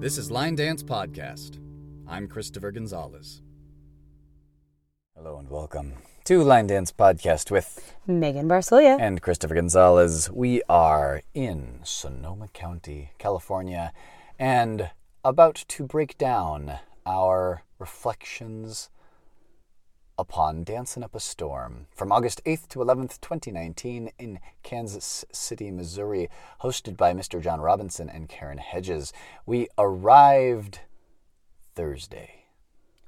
[0.00, 1.58] This is Line Dance Podcast.
[2.06, 3.42] I'm Christopher Gonzalez.
[5.16, 8.98] Hello and welcome to Line Dance Podcast with Megan Barcelia.
[9.00, 10.30] and Christopher Gonzalez.
[10.30, 13.92] We are in Sonoma County, California,
[14.38, 14.90] and
[15.24, 18.90] about to break down our reflections
[20.18, 26.28] upon Dancing Up a Storm from August 8th to 11th, 2019, in Kansas City, Missouri,
[26.62, 27.42] hosted by Mr.
[27.42, 29.12] John Robinson and Karen Hedges.
[29.46, 30.80] We arrived
[31.74, 32.44] Thursday.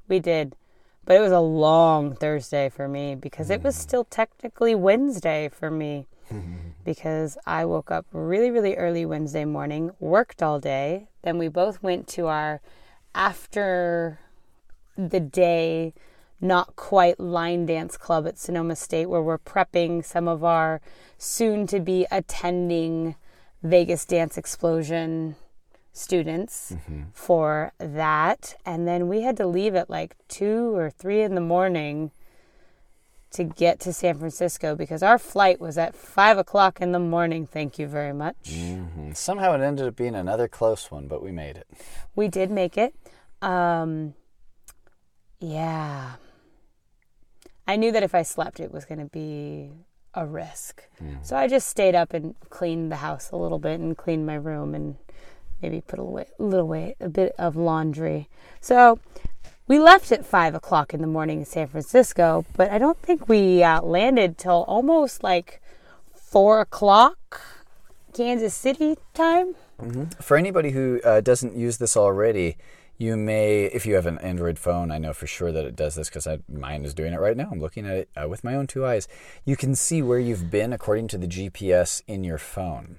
[0.09, 0.57] We did.
[1.05, 3.83] But it was a long Thursday for me because it was hmm.
[3.83, 6.07] still technically Wednesday for me.
[6.85, 11.09] because I woke up really, really early Wednesday morning, worked all day.
[11.23, 12.61] Then we both went to our
[13.15, 14.21] after
[14.97, 15.95] the day,
[16.47, 20.81] not quite line dance club at Sonoma State, where we're prepping some of our
[21.19, 23.17] soon to be attending
[23.63, 25.37] Vegas Dance Explosion
[25.93, 26.75] students
[27.13, 28.55] for that.
[28.67, 32.11] And then we had to leave at like two or three in the morning
[33.31, 37.47] to get to San Francisco because our flight was at five o'clock in the morning.
[37.47, 38.37] Thank you very much.
[38.45, 39.17] Mhm.
[39.17, 41.67] Somehow it ended up being another close one, but we made it.
[42.15, 42.95] We did make it.
[43.43, 44.15] Um,
[45.41, 46.13] yeah.
[47.67, 49.71] I knew that if I slept, it was going to be
[50.15, 50.85] a risk.
[51.23, 54.37] So I just stayed up and cleaned the house a little bit and cleaned my
[54.37, 54.97] room and
[55.61, 58.29] maybe put a little, a little way, a bit of laundry.
[58.61, 58.99] So
[59.69, 63.29] we left at five o'clock in the morning in San Francisco, but I don't think
[63.29, 65.61] we uh, landed till almost like
[66.15, 67.43] four o'clock
[68.15, 69.55] Kansas City time.
[70.21, 72.57] For anybody who uh, doesn't use this already,
[72.99, 75.95] you may, if you have an Android phone, I know for sure that it does
[75.95, 77.49] this because mine is doing it right now.
[77.51, 79.07] I'm looking at it uh, with my own two eyes.
[79.45, 82.99] You can see where you've been according to the GPS in your phone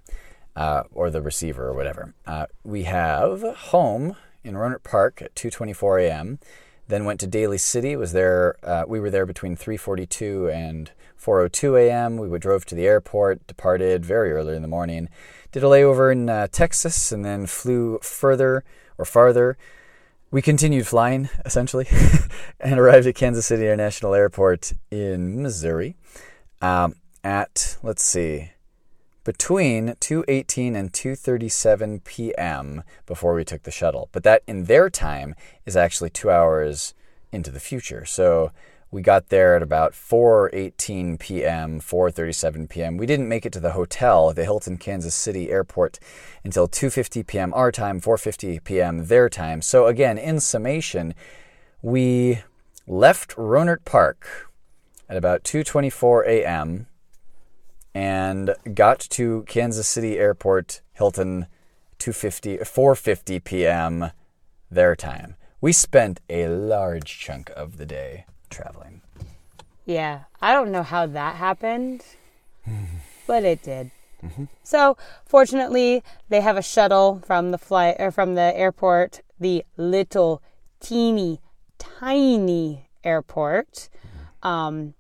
[0.56, 2.14] uh, or the receiver or whatever.
[2.26, 6.40] Uh, we have home in Rohnert Park at 2:24 a.m.
[6.88, 7.96] Then went to Daly City.
[7.96, 8.56] Was there?
[8.64, 12.18] Uh, we were there between 3:42 and 4:02 a.m.
[12.18, 15.10] We drove to the airport, departed very early in the morning,
[15.52, 18.64] did a layover in uh, Texas, and then flew further
[18.98, 19.58] or farther.
[20.30, 21.88] We continued flying essentially,
[22.60, 25.96] and arrived at Kansas City International Airport in Missouri
[26.62, 28.52] um, at let's see
[29.24, 32.84] between 2:18 and 2:37 p.m.
[33.06, 34.10] before we took the shuttle.
[34.12, 35.34] But that in their time
[35.66, 36.94] is actually 2 hours
[37.32, 38.04] into the future.
[38.04, 38.52] So
[38.92, 42.98] we got there at about 4:18 p.m., 4:37 p.m.
[42.98, 46.00] We didn't make it to the hotel, the Hilton Kansas City Airport
[46.44, 47.54] until 2:50 p.m.
[47.54, 49.08] our time, 4:50 p.m.
[49.08, 49.62] their time.
[49.62, 51.14] So again, in summation,
[51.82, 52.42] we
[52.88, 54.52] left Rohnert Park
[55.10, 56.88] at about 2:24 a.m
[57.98, 61.48] and got to Kansas City Airport Hilton
[61.98, 64.12] 250 4:50 p.m.
[64.70, 65.36] their time.
[65.62, 69.02] We spent a large chunk of the day traveling.
[69.86, 72.04] Yeah, I don't know how that happened,
[73.28, 73.92] but it did.
[74.24, 74.46] Mm-hmm.
[74.64, 80.42] So, fortunately, they have a shuttle from the flight or from the airport, the little
[80.80, 81.40] teeny
[81.78, 84.48] tiny airport, mm-hmm.
[84.48, 84.94] um,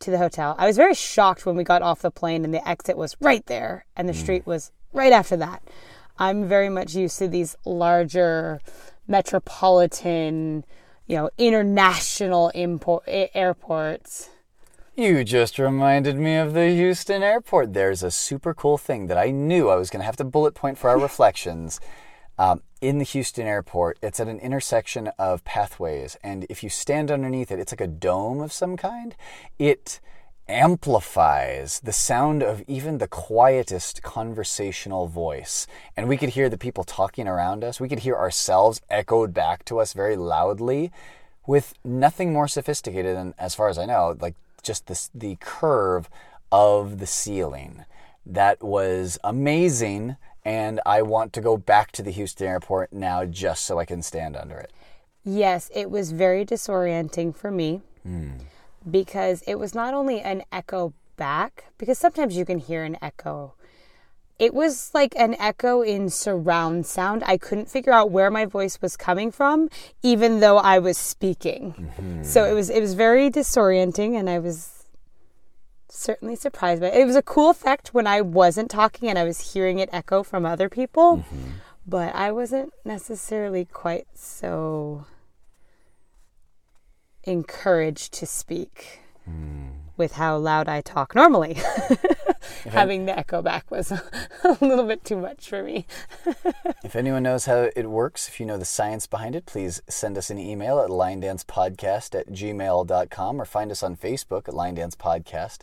[0.00, 0.56] to the hotel.
[0.58, 3.44] I was very shocked when we got off the plane and the exit was right
[3.46, 4.20] there and the mm.
[4.20, 5.62] street was right after that.
[6.18, 8.60] I'm very much used to these larger
[9.06, 10.64] metropolitan,
[11.10, 14.30] you know, international import airports.
[14.94, 17.72] You just reminded me of the Houston airport.
[17.72, 20.54] There's a super cool thing that I knew I was going to have to bullet
[20.54, 21.80] point for our reflections.
[22.38, 27.10] Um, in the Houston airport, it's at an intersection of pathways, and if you stand
[27.10, 29.16] underneath it, it's like a dome of some kind.
[29.58, 29.98] It
[30.50, 35.66] amplifies the sound of even the quietest conversational voice.
[35.96, 37.80] And we could hear the people talking around us.
[37.80, 40.90] We could hear ourselves echoed back to us very loudly
[41.46, 46.08] with nothing more sophisticated than, as far as I know, like just this, the curve
[46.52, 47.84] of the ceiling.
[48.26, 53.64] That was amazing, and I want to go back to the Houston airport now just
[53.64, 54.72] so I can stand under it.
[55.24, 58.32] Yes, it was very disorienting for me hmm.
[58.88, 63.54] Because it was not only an echo back, because sometimes you can hear an echo.
[64.38, 67.22] It was like an echo in surround sound.
[67.26, 69.68] I couldn't figure out where my voice was coming from,
[70.02, 71.74] even though I was speaking.
[71.78, 72.22] Mm-hmm.
[72.22, 74.80] So it was it was very disorienting, and I was
[75.90, 77.00] certainly surprised by it.
[77.00, 80.22] It was a cool effect when I wasn't talking and I was hearing it echo
[80.22, 81.50] from other people, mm-hmm.
[81.86, 85.04] but I wasn't necessarily quite so
[87.24, 89.00] encouraged to speak
[89.96, 91.58] with how loud I talk normally.
[92.68, 93.92] having the echo back was
[94.44, 95.86] a little bit too much for me.
[96.82, 100.16] If anyone knows how it works, if you know the science behind it, please send
[100.16, 104.96] us an email at linedancepodcast at gmail.com or find us on Facebook at Line Dance
[104.96, 105.58] Podcast.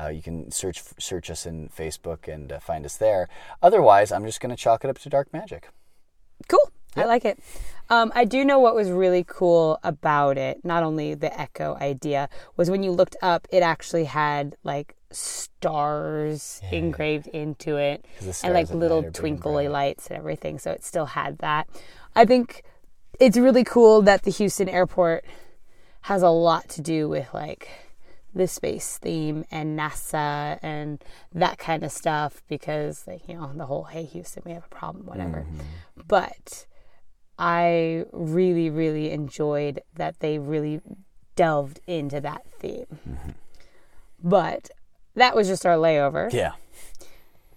[0.00, 3.28] Uh, you can search search us in Facebook and uh, find us there.
[3.62, 5.68] Otherwise, I'm just going to chalk it up to dark magic.
[6.48, 6.72] Cool.
[6.96, 7.38] I like it.
[7.92, 12.30] Um, I do know what was really cool about it, not only the echo idea,
[12.56, 18.06] was when you looked up, it actually had like stars engraved into it
[18.42, 20.58] and like little night are big and twinkly lights and everything.
[20.58, 21.68] So it still had that.
[22.16, 22.62] I think
[23.20, 25.26] it's really cool that the Houston airport
[26.00, 27.68] has a lot to do with like
[28.34, 31.04] the space theme and NASA and
[31.34, 34.74] that kind of stuff because like, you know the whole hey Houston we have a
[34.74, 35.44] problem whatever.
[36.08, 36.64] But
[37.44, 40.80] I really really enjoyed that they really
[41.34, 42.86] delved into that theme.
[44.22, 44.70] But
[45.16, 46.52] that was just our layover Yeah.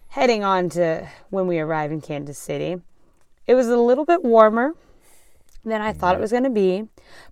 [0.09, 2.81] heading on to when we arrived in Kansas City.
[3.45, 4.73] It was a little bit warmer
[5.63, 6.87] than I thought it was going to be,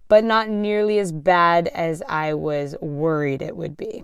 [0.07, 4.03] but not nearly as bad as I was worried it would be.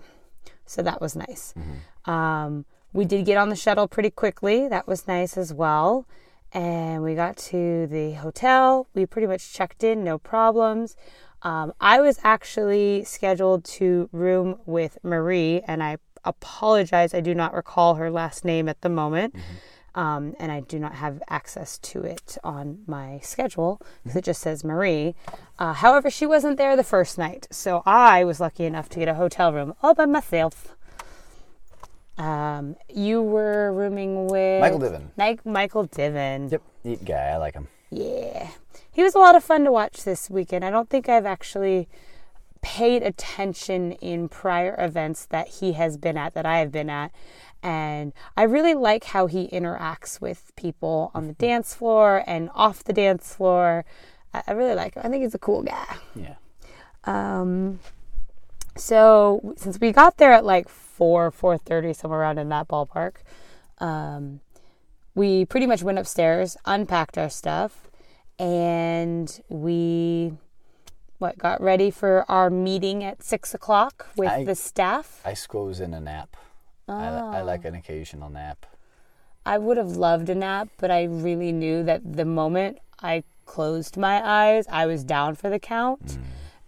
[0.66, 1.54] So that was nice.
[2.06, 4.68] Um, we did get on the shuttle pretty quickly.
[4.68, 6.08] That was nice as well.
[6.52, 8.88] And we got to the hotel.
[8.94, 10.96] We pretty much checked in, no problems.
[11.42, 17.14] Um, I was actually scheduled to room with Marie, and I apologize.
[17.14, 19.36] I do not recall her last name at the moment.
[19.96, 24.42] Um, and I do not have access to it on my schedule because it just
[24.42, 25.16] says Marie.
[25.58, 29.08] Uh, however, she wasn't there the first night, so I was lucky enough to get
[29.08, 30.76] a hotel room all by myself.
[32.20, 35.10] Um, you were rooming with Michael Diven.
[35.16, 36.52] Mike, Michael Diven.
[36.52, 36.62] Yep.
[36.84, 37.30] Neat guy.
[37.30, 37.70] I like him.
[37.90, 38.50] Yeah.
[38.92, 40.66] He was a lot of fun to watch this weekend.
[40.66, 41.88] I don't think I've actually
[42.62, 47.14] paid attention in prior events that he has been at, that I have been at.
[47.64, 52.84] And I really like how he interacts with people on the dance floor and off
[52.84, 53.86] the dance floor.
[54.34, 55.04] I I really like him.
[55.06, 55.98] I think he's a cool guy.
[56.16, 56.36] Yeah.
[57.06, 57.80] Um,
[58.76, 60.68] so since we got there at like
[61.00, 63.24] four, four thirty, somewhere around in that ballpark,
[63.80, 64.42] um,
[65.16, 67.90] we pretty much went upstairs, unpacked our stuff,
[68.38, 70.34] and we
[71.18, 75.22] what got ready for our meeting at six o'clock with I- the staff.
[75.26, 76.36] I squoze in a nap.
[76.88, 77.08] I,
[77.38, 78.66] I like an occasional nap.
[79.46, 83.96] I would have loved a nap, but I really knew that the moment I closed
[83.96, 86.18] my eyes, I was down for the count.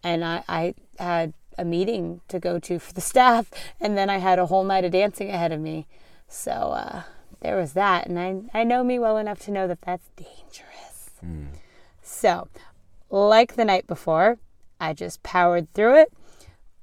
[0.03, 3.49] And I, I had a meeting to go to for the staff,
[3.79, 5.87] and then I had a whole night of dancing ahead of me.
[6.27, 7.03] So uh,
[7.41, 8.07] there was that.
[8.07, 11.11] And I, I know me well enough to know that that's dangerous.
[12.01, 12.47] So,
[13.09, 14.39] like the night before,
[14.79, 16.13] I just powered through it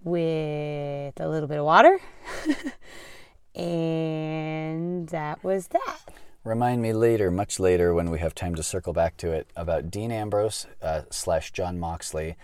[0.03, 1.99] with a little bit of water.
[3.55, 5.99] and that was that.
[6.45, 9.91] Remind me later, much later, when we have time to circle back to it, about
[9.91, 12.37] Dean Ambrose uh, slash Jon Moxley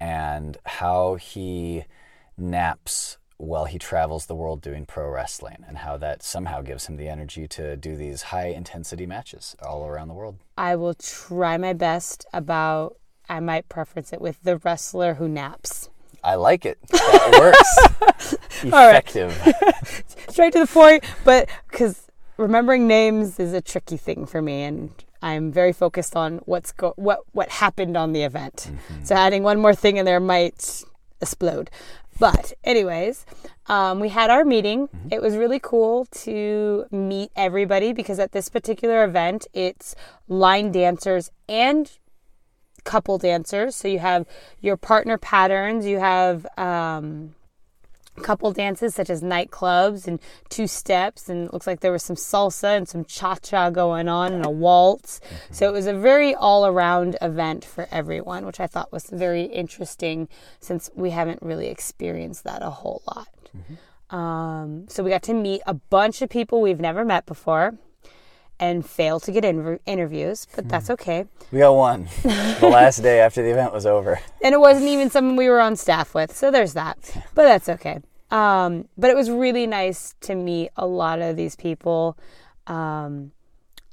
[0.00, 1.84] and how he
[2.36, 6.96] naps while he travels the world doing pro wrestling and how that somehow gives him
[6.96, 10.36] the energy to do these high intensity matches all around the world.
[10.56, 12.96] I will try my best about,
[13.28, 15.90] I might preference it with the wrestler who naps.
[16.24, 16.78] I like it.
[16.88, 17.38] That
[18.10, 18.34] works.
[18.64, 19.32] Effective.
[20.28, 22.06] Straight to the point, but because
[22.36, 24.90] remembering names is a tricky thing for me, and
[25.26, 28.70] I'm very focused on what's go- what what happened on the event.
[29.02, 30.84] So adding one more thing in there might
[31.20, 31.68] explode.
[32.18, 33.26] But anyways,
[33.66, 34.88] um, we had our meeting.
[35.10, 39.94] It was really cool to meet everybody because at this particular event, it's
[40.28, 41.90] line dancers and
[42.84, 43.74] couple dancers.
[43.74, 44.26] So you have
[44.60, 47.34] your partner patterns, you have um,
[48.22, 52.16] couple dances such as nightclubs and two steps, and it looks like there was some
[52.16, 55.20] salsa and some cha cha going on and a waltz.
[55.50, 59.44] So it was a very all around event for everyone, which I thought was very
[59.44, 60.28] interesting
[60.60, 63.28] since we haven't really experienced that a whole lot.
[64.10, 67.78] Um, so we got to meet a bunch of people we've never met before.
[68.58, 71.26] And fail to get inter- interviews, but that's okay.
[71.52, 72.08] We got one.
[72.60, 74.18] The last day after the event was over.
[74.42, 76.96] and it wasn't even someone we were on staff with so there's that
[77.34, 81.54] but that's okay um, but it was really nice to meet a lot of these
[81.54, 82.16] people
[82.66, 83.30] um,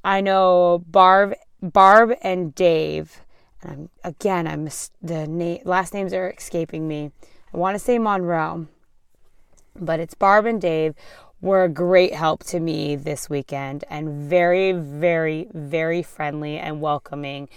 [0.02, 3.20] i know barb barb and dave
[3.62, 4.64] and I'm, again i'm
[5.02, 7.10] the na- last names are escaping me
[7.52, 8.66] i want to say monroe
[9.76, 10.94] but it's barb and dave
[11.44, 17.50] were a great help to me this weekend and very very very friendly and welcoming.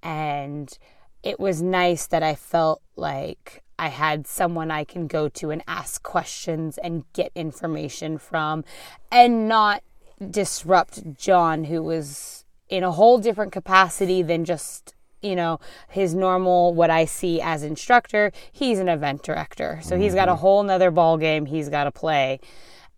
[0.00, 0.78] And
[1.24, 5.60] it was nice that I felt like I had someone I can go to and
[5.66, 8.64] ask questions and get information from
[9.10, 9.82] and not
[10.30, 15.58] disrupt John, who was in a whole different capacity than just you know
[15.88, 18.30] his normal what i see as instructor.
[18.52, 19.80] He's an event director.
[19.82, 20.40] So he's got a mm-hmm.
[20.42, 22.38] whole nother ball game he's got to play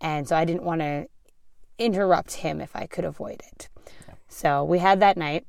[0.01, 1.07] and so i didn't want to
[1.79, 3.69] interrupt him if i could avoid it.
[4.29, 5.47] So we had that night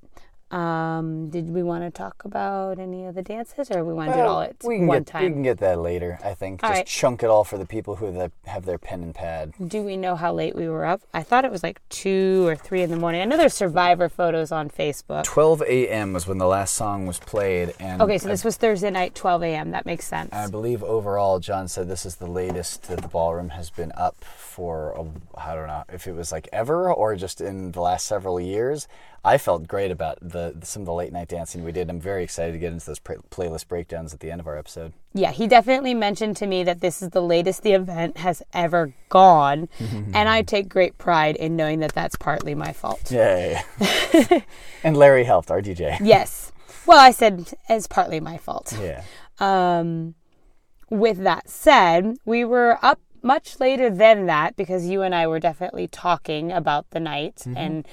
[0.55, 4.13] um, did we want to talk about any of the dances or we want to
[4.15, 6.33] do it all at we can one get, time We can get that later, I
[6.33, 6.63] think.
[6.63, 6.87] All Just right.
[6.87, 9.53] chunk it all for the people who have, have their pen and pad.
[9.67, 12.55] do we know how late we were up i thought it was like two or
[12.55, 16.13] three in the morning i know there's survivor photos on facebook 12 a.m.
[16.13, 17.73] was when the last song was played.
[17.79, 21.39] and okay so this was thursday night 12 a.m that makes sense I believe overall,
[21.39, 25.67] John said this is the latest that the ballroom has been up for, I don't
[25.67, 28.87] know if it was like ever or just in the last several years.
[29.25, 31.89] I felt great about the some of the late night dancing we did.
[31.89, 34.93] I'm very excited to get into those playlist breakdowns at the end of our episode.
[35.13, 38.93] Yeah, he definitely mentioned to me that this is the latest the event has ever
[39.09, 39.67] gone.
[39.79, 43.11] and I take great pride in knowing that that's partly my fault.
[43.11, 43.61] Yay.
[44.83, 45.97] and Larry helped, our DJ.
[46.01, 46.51] Yes.
[46.85, 48.77] Well, I said it's partly my fault.
[48.79, 49.03] Yeah.
[49.39, 50.13] Um,
[50.91, 55.39] with that said, we were up much later than that because you and I were
[55.39, 57.87] definitely talking about the night and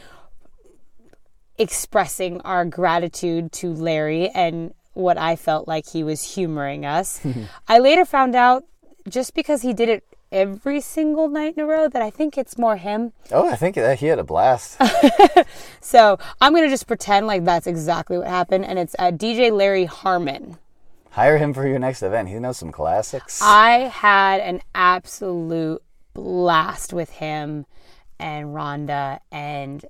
[1.62, 7.20] expressing our gratitude to Larry and what I felt like he was humoring us.
[7.68, 8.64] I later found out
[9.08, 12.58] just because he did it every single night in a row that I think it's
[12.58, 13.12] more him.
[13.30, 14.80] Oh, I think that he had a blast.
[15.80, 18.64] So I'm going to just pretend like that's exactly what happened.
[18.64, 20.56] And it's uh, DJ Larry Harmon.
[21.10, 22.28] Hire him for your next event.
[22.28, 23.40] He knows some classics.
[23.42, 25.82] I had an absolute
[26.14, 27.66] blast with him
[28.18, 29.84] and Rhonda and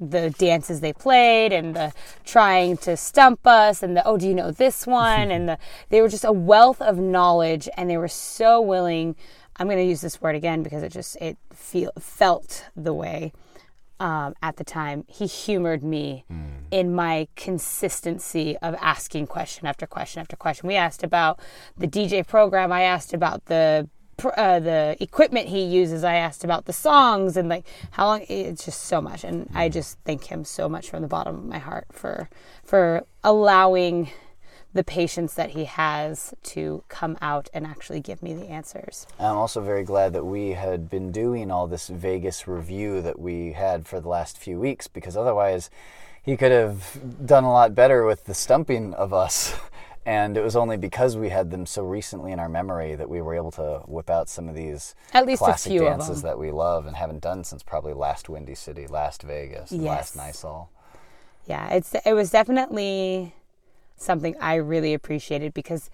[0.00, 1.92] the dances they played and the
[2.24, 5.30] trying to stump us and the oh do you know this one?
[5.30, 5.58] And the
[5.90, 9.16] they were just a wealth of knowledge and they were so willing.
[9.56, 13.32] I'm going to use this word again because it just it feel felt the way
[14.00, 15.04] um, at the time.
[15.06, 16.24] He humored me
[16.70, 20.66] in my consistency of asking question after question after question.
[20.66, 21.38] We asked about
[21.76, 22.72] the dj program.
[22.72, 23.88] I asked about the
[24.26, 28.64] uh, the equipment he uses i asked about the songs and like how long it's
[28.64, 29.24] just so much.
[29.24, 32.28] And i just thank him so much from the bottom of my heart for
[32.64, 34.10] for allowing
[34.72, 39.06] the patience that he has to come out and actually give me the answers.
[39.18, 43.52] I'm also very glad that we had been doing all this Vegas review that we
[43.52, 45.70] had for the last few weeks because otherwise
[46.22, 49.54] he could have done a lot better with the stumping of us.
[50.06, 53.20] And it was only because we had them so recently in our memory that we
[53.20, 56.86] were able to whip out some of these At least classic dances that we love
[56.86, 60.26] and haven't done since probably last Windy City, last Vegas, and last Yes.
[60.42, 60.68] Nysol.
[61.46, 63.34] yeah it's it was definitely
[63.96, 65.90] something i really appreciated because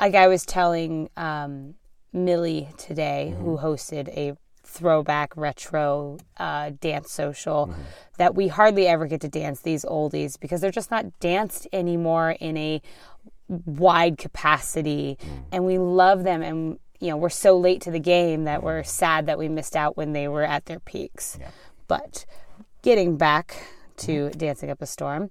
[0.00, 1.74] like i was telling um,
[2.12, 7.74] millie today who hosted a throwback retro uh, dance social
[8.16, 12.30] that we hardly ever get to dance these oldies because they're just not danced anymore
[12.40, 12.80] in a
[13.66, 15.44] wide capacity mm.
[15.52, 18.82] and we love them and you know we're so late to the game that we're
[18.82, 21.38] sad that we missed out when they were at their peaks.
[21.88, 22.24] But
[22.82, 23.62] getting back
[23.98, 25.30] to dancing up a storm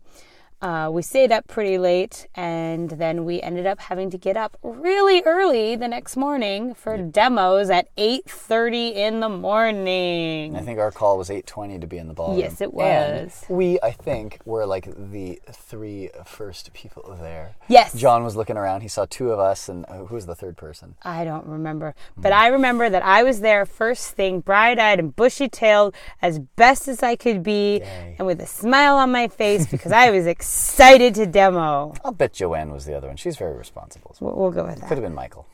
[0.62, 4.58] uh, we stayed up pretty late and then we ended up having to get up
[4.62, 10.92] really early the next morning for demos at 8.30 in the morning I think our
[10.92, 12.40] call was 8:20 to be in the ballroom.
[12.40, 13.46] Yes, it And was.
[13.50, 17.56] we, I think, were like the three first people there.
[17.68, 18.82] yes John was looking around.
[18.82, 20.96] He saw two of us, and uh, who was the third person?
[21.04, 21.96] I don't remember.
[22.18, 26.40] But I remember that I was there first thing, bright eyed and bushy tailed, as
[26.40, 28.16] best as I could be, Yay.
[28.20, 31.94] and with a smile on my face because I was excited to demo.
[32.04, 33.18] I'll bet Joanne was the other one.
[33.18, 34.16] She's very responsible.
[34.20, 34.88] We'll, we'll go with that.
[34.88, 35.48] Could have been Michael.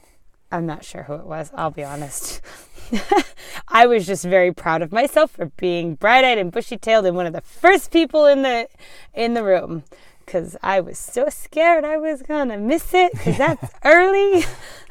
[0.51, 2.41] I'm not sure who it was, I'll be honest.
[3.67, 7.17] I was just very proud of myself for being bright eyed and bushy tailed and
[7.17, 8.69] one of the first people in the
[9.13, 9.83] in the room.
[10.25, 14.43] Because I was so scared I was gonna miss it, because that's early.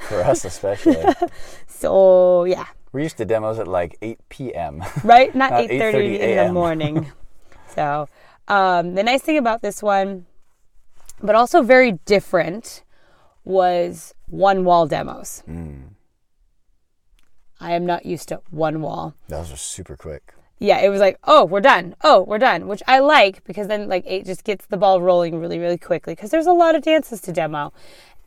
[0.09, 1.03] For us, especially.
[1.69, 2.65] So, yeah.
[2.93, 4.83] We're used to demos at like 8 p.m.
[5.05, 5.35] right?
[5.35, 7.13] Not Not eight thirty in the morning.
[7.75, 8.09] so
[8.49, 10.27] um, the nice thing about this one,
[11.23, 12.83] but also very different,
[13.45, 15.43] was one wall demos.
[17.61, 19.15] I am not used to one wall.
[19.29, 20.35] Those are super quick.
[20.59, 21.95] Yeah, it was like, oh, we're done.
[22.03, 25.39] Oh, we're done, which I like because then like it just gets the ball rolling
[25.39, 27.73] really, really quickly because there's a lot of dances to demo.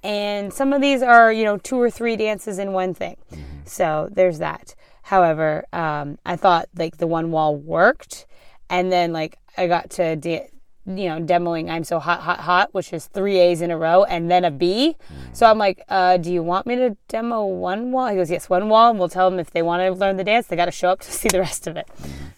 [0.04, 3.18] And some of these are, you know, two or three dances in one thing.
[3.66, 4.76] So there's that.
[5.04, 8.26] However, um, I thought like the one wall worked.
[8.70, 10.50] And then like I got to da-
[10.86, 14.06] you know, demoing I'm So Hot, Hot, Hot, which is three A's in a row
[14.06, 14.96] and then a B.
[15.34, 18.08] So I'm like, uh, do you want me to demo one wall?
[18.08, 18.90] He goes, yes, one wall.
[18.90, 20.90] And we'll tell them if they want to learn the dance, they got to show
[20.90, 21.88] up to see the rest of it.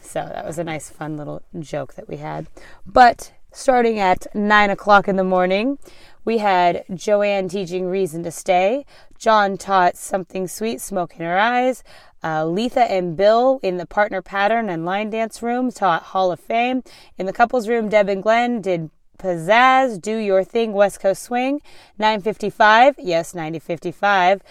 [0.01, 2.47] So that was a nice, fun little joke that we had.
[2.85, 5.77] But starting at nine o'clock in the morning,
[6.25, 8.85] we had Joanne teaching Reason to Stay.
[9.17, 11.83] John taught Something Sweet, Smoke in Her Eyes.
[12.23, 16.39] Uh, Letha and Bill in the partner pattern and line dance room taught Hall of
[16.39, 16.83] Fame.
[17.17, 21.61] In the couples room, Deb and Glenn did Pizzazz, Do Your Thing, West Coast Swing.
[21.97, 24.41] 955, yes, 9055.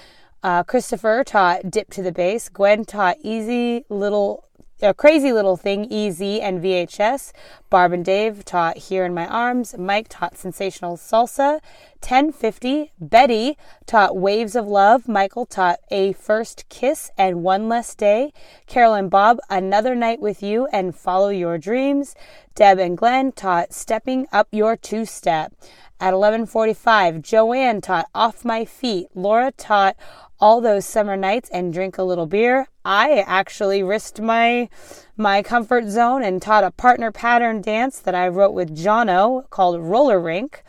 [0.43, 2.49] Uh, Christopher taught Dip to the Bass.
[2.49, 4.45] Gwen taught Easy Little
[4.82, 7.32] a Crazy Little Thing, Easy, and VHS.
[7.68, 9.76] Barb and Dave taught Here in My Arms.
[9.76, 11.60] Mike taught Sensational Salsa.
[12.00, 12.92] 1050.
[12.99, 15.06] Betty taught Waves of Love.
[15.06, 18.32] Michael taught A First Kiss and One Less Day.
[18.66, 22.14] Carol and Bob, Another Night with You and Follow Your Dreams.
[22.54, 25.52] Deb and Glenn taught Stepping Up Your Two Step.
[26.00, 29.08] At 11:45, Joanne taught Off My Feet.
[29.14, 29.96] Laura taught
[30.40, 32.66] all those summer nights and drink a little beer.
[32.85, 34.68] I actually risked my
[35.16, 39.80] my comfort zone and taught a partner pattern dance that I wrote with Jono called
[39.80, 40.62] Roller Rink.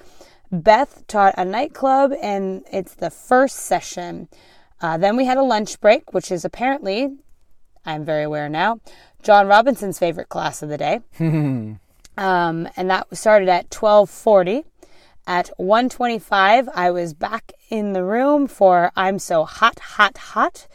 [0.52, 4.28] Beth taught a nightclub and it's the first session.
[4.82, 7.16] Uh, then we had a lunch break, which is apparently,
[7.86, 8.82] I'm very aware now,
[9.24, 11.00] John Robinson's favorite class of the day.
[11.20, 11.78] um,
[12.18, 14.66] and that started at 1240.
[15.28, 20.68] At 125, I was back in the room for I'm So Hot, Hot, Hot.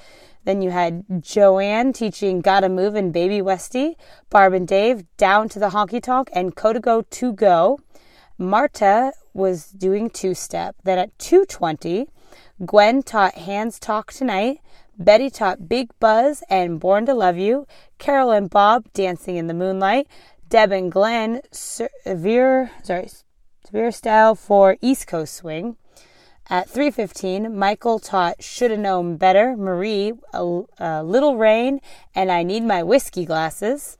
[0.44, 3.96] Then you had Joanne teaching Gotta Move and Baby Westy,
[4.30, 7.80] Barb and Dave down to the honky tonk, and Kodago to go.
[8.38, 10.76] Marta was doing two step.
[10.84, 12.06] Then at 220,
[12.64, 14.60] Gwen taught Hands Talk Tonight.
[14.96, 17.66] Betty taught Big Buzz and Born to Love You.
[17.98, 20.06] Carol and Bob dancing in the moonlight.
[20.48, 23.08] Deb and Glenn severe sorry
[23.66, 25.76] severe style for East Coast swing.
[26.48, 31.80] At 3:15, Michael taught "Shoulda Known Better." Marie, a, a "Little Rain,"
[32.14, 33.98] and "I Need My Whiskey Glasses."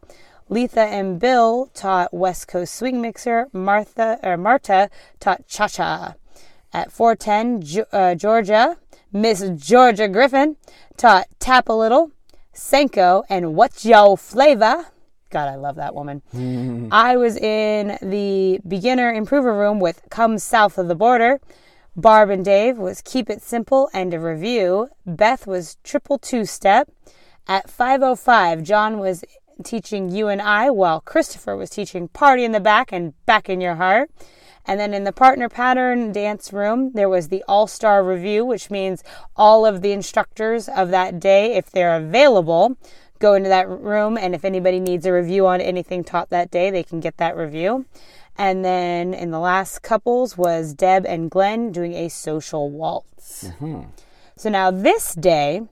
[0.49, 3.49] Letha and Bill taught West Coast Swing Mixer.
[3.53, 6.15] Martha or Marta taught Cha Cha.
[6.73, 8.77] At 4:10, uh, Georgia,
[9.13, 10.57] Miss Georgia Griffin
[10.97, 12.13] taught Tap a Little,
[12.55, 14.87] Senko, and What's Yo Flavor.
[15.31, 16.23] God, I love that woman.
[16.93, 21.41] I was in the beginner improver room with Come South of the Border.
[21.97, 24.89] Barb and Dave was Keep It Simple and a review.
[25.07, 26.91] Beth was Triple Two Step.
[27.49, 29.25] At 5:05, John was
[29.65, 33.61] teaching you and I, while Christopher was teaching Party in the Back and Back in
[33.61, 34.11] Your Heart.
[34.67, 38.71] And then in the partner pattern dance room, there was the all star review, which
[38.71, 39.05] means
[39.37, 42.77] all of the instructors of that day, if they're available,
[43.19, 44.17] go into that room.
[44.17, 47.37] And if anybody needs a review on anything taught that day, they can get that
[47.37, 47.87] review.
[48.39, 53.45] And then in the last couples was Deb and Glenn doing a social waltz.
[53.45, 53.83] Mm-hmm.
[54.37, 55.63] So now this day,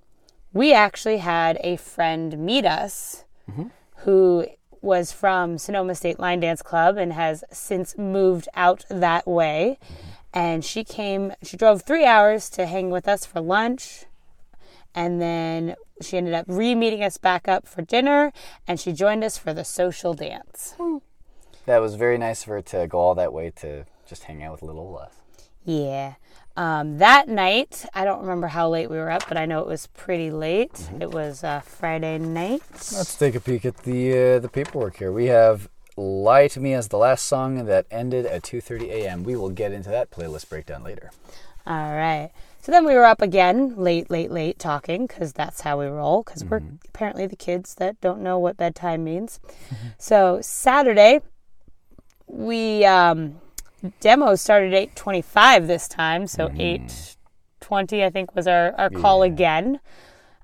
[0.52, 3.68] we actually had a friend meet us mm-hmm.
[3.98, 4.46] who
[4.80, 9.78] was from Sonoma State Line Dance Club and has since moved out that way.
[9.82, 10.10] Mm-hmm.
[10.36, 14.04] And she came, she drove three hours to hang with us for lunch.
[14.94, 18.32] And then she ended up re meeting us back up for dinner.
[18.66, 20.74] And she joined us for the social dance.
[21.66, 24.52] That was very nice of her to go all that way to just hang out
[24.52, 25.10] with little Les.
[25.64, 26.14] Yeah.
[26.56, 29.66] Um, that night, I don't remember how late we were up, but I know it
[29.66, 30.88] was pretty late.
[31.00, 32.62] It was uh, Friday night.
[32.70, 35.10] Let's take a peek at the uh, the paperwork here.
[35.10, 39.24] We have "Lie to Me" as the last song that ended at 2:30 a.m.
[39.24, 41.10] We will get into that playlist breakdown later.
[41.66, 42.30] All right.
[42.64, 46.22] So then we were up again, late, late, late, talking, because that's how we roll,
[46.22, 49.38] because we're apparently the kids that don't know what bedtime means.
[49.98, 51.20] so Saturday,
[52.26, 53.38] we, um,
[54.00, 59.78] demo started at 8.25 this time, so 8.20 I think was our, our call again.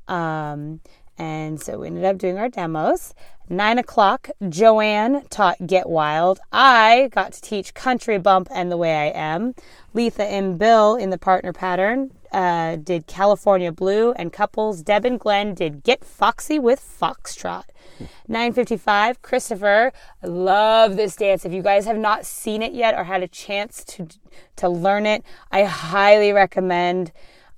[0.06, 0.83] Um,
[1.16, 3.14] and so we ended up doing our demos.
[3.52, 6.38] Nine o'clock, Joanne taught Get Wild.
[6.52, 9.56] I got to teach Country Bump and The Way I Am.
[9.92, 15.18] Letha and Bill in the partner pattern uh, did California Blue, and couples Deb and
[15.18, 17.64] Glenn did Get Foxy with Foxtrot.
[18.28, 19.92] 9:55, Christopher.
[20.22, 21.44] I love this dance.
[21.44, 24.06] If you guys have not seen it yet or had a chance to
[24.54, 27.10] to learn it, I highly recommend.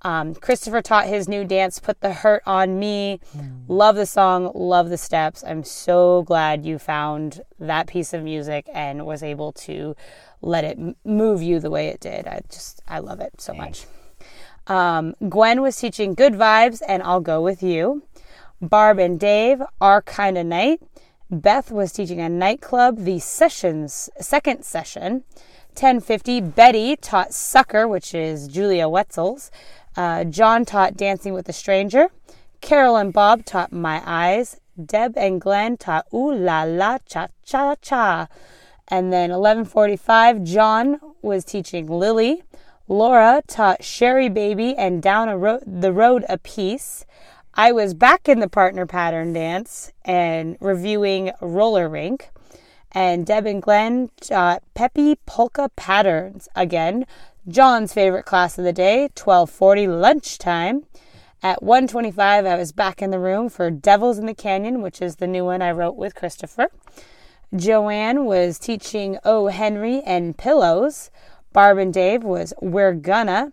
[0.03, 3.21] Um, Christopher taught his new dance, Put the Hurt on Me.
[3.69, 5.45] Love the song, love the steps.
[5.47, 9.95] I'm so glad you found that piece of music and was able to
[10.41, 12.27] let it move you the way it did.
[12.27, 13.87] I just, I love it so much.
[14.67, 18.03] Um, Gwen was teaching Good Vibes and I'll Go With You.
[18.61, 20.81] Barb and Dave, Our Kind of Night.
[21.31, 25.25] Beth was teaching a nightclub, the sessions second session.
[25.75, 29.51] 1050, Betty taught Sucker, which is Julia Wetzel's.
[29.97, 32.09] Uh, John taught Dancing with a Stranger.
[32.61, 34.61] Carol and Bob taught My Eyes.
[34.83, 38.29] Deb and Glenn taught Ooh La La Cha Cha Cha.
[38.89, 42.43] And then 1145, John was teaching Lily.
[42.89, 47.05] Laura taught Sherry Baby and Down a ro- the Road a Piece.
[47.55, 52.31] I was back in the partner pattern dance and reviewing roller rink.
[52.93, 56.49] And Deb and Glenn taught Peppy Polka Patterns.
[56.55, 57.07] Again,
[57.49, 60.85] John's favorite class of the day, 1240 lunchtime.
[61.43, 65.17] At 125, I was back in the room for Devils in the Canyon, which is
[65.17, 66.69] the new one I wrote with Christopher.
[67.55, 69.49] Joanne was teaching O.
[69.49, 71.11] Henry and Pillows.
[71.53, 73.51] Barb and Dave was We're Gonna.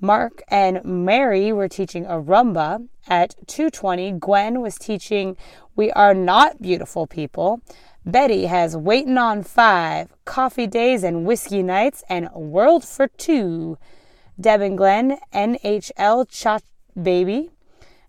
[0.00, 2.86] Mark and Mary were teaching a rumba.
[3.08, 5.36] At 220, Gwen was teaching
[5.74, 7.60] We Are Not Beautiful People.
[8.04, 13.78] Betty has Waiting on Five, Coffee Days and Whiskey Nights, and World for Two.
[14.40, 16.58] Deb and Glenn, NHL Cha
[17.00, 17.50] Baby.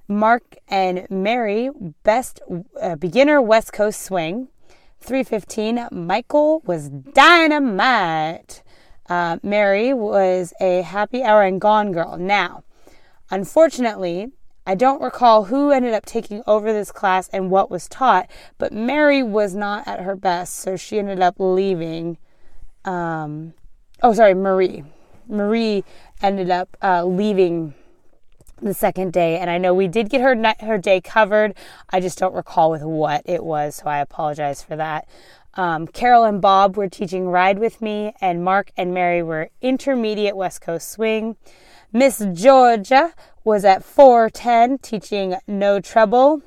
[0.07, 1.69] Mark and Mary,
[2.03, 2.41] Best
[2.81, 4.47] uh, Beginner West Coast Swing.
[5.01, 8.63] 315, Michael was dynamite.
[9.07, 12.17] Uh, Mary was a happy hour and gone girl.
[12.17, 12.63] Now,
[13.29, 14.31] unfortunately,
[14.65, 18.71] I don't recall who ended up taking over this class and what was taught, but
[18.71, 22.17] Mary was not at her best, so she ended up leaving.
[22.85, 23.53] Um,
[24.01, 24.83] oh, sorry, Marie.
[25.27, 25.83] Marie
[26.21, 27.73] ended up uh, leaving
[28.61, 31.55] the second day, and I know we did get her her day covered.
[31.89, 35.07] I just don't recall with what it was, so I apologize for that.
[35.55, 40.35] Um, Carol and Bob were teaching Ride with Me, and Mark and Mary were intermediate
[40.35, 41.35] West Coast Swing.
[41.91, 46.41] Miss Georgia was at 410 teaching No Trouble,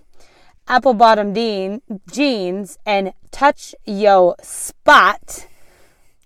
[0.68, 5.46] Apple Bottom Dean, Jeans, and Touch Yo Spot.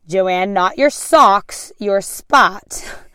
[0.08, 2.84] Joanne, not your socks, your spot.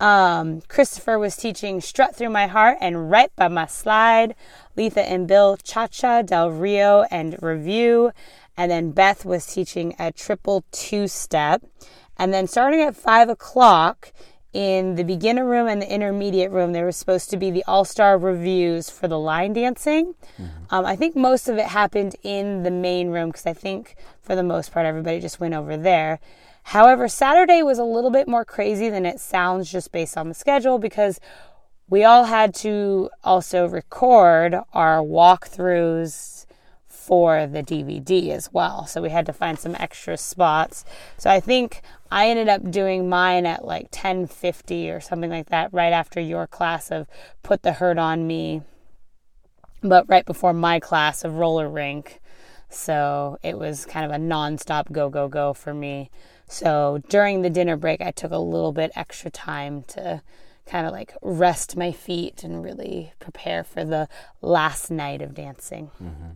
[0.00, 4.36] Um, Christopher was teaching Strut Through My Heart and Right by My Slide.
[4.76, 8.12] Letha and Bill, Cha Cha, Del Rio, and Review.
[8.56, 11.64] And then Beth was teaching a triple two step.
[12.16, 14.12] And then starting at five o'clock,
[14.52, 17.84] in the beginner room and the intermediate room, there was supposed to be the all
[17.84, 20.14] star reviews for the line dancing.
[20.38, 20.44] Mm-hmm.
[20.70, 24.34] Um, I think most of it happened in the main room because I think for
[24.34, 26.18] the most part everybody just went over there.
[26.64, 30.34] However, Saturday was a little bit more crazy than it sounds just based on the
[30.34, 31.20] schedule because
[31.88, 36.46] we all had to also record our walkthroughs
[36.86, 38.86] for the DVD as well.
[38.86, 40.84] So we had to find some extra spots.
[41.16, 41.80] So I think
[42.10, 46.46] I ended up doing mine at like 1050 or something like that right after your
[46.46, 47.06] class of
[47.42, 48.62] Put the Hurt on Me,
[49.82, 52.20] but right before my class of roller rink.
[52.70, 56.10] So it was kind of a nonstop go, go, go for me.
[56.46, 60.22] So during the dinner break, I took a little bit extra time to
[60.66, 64.08] kind of like rest my feet and really prepare for the
[64.42, 65.90] last night of dancing.
[66.02, 66.28] Mm-hmm.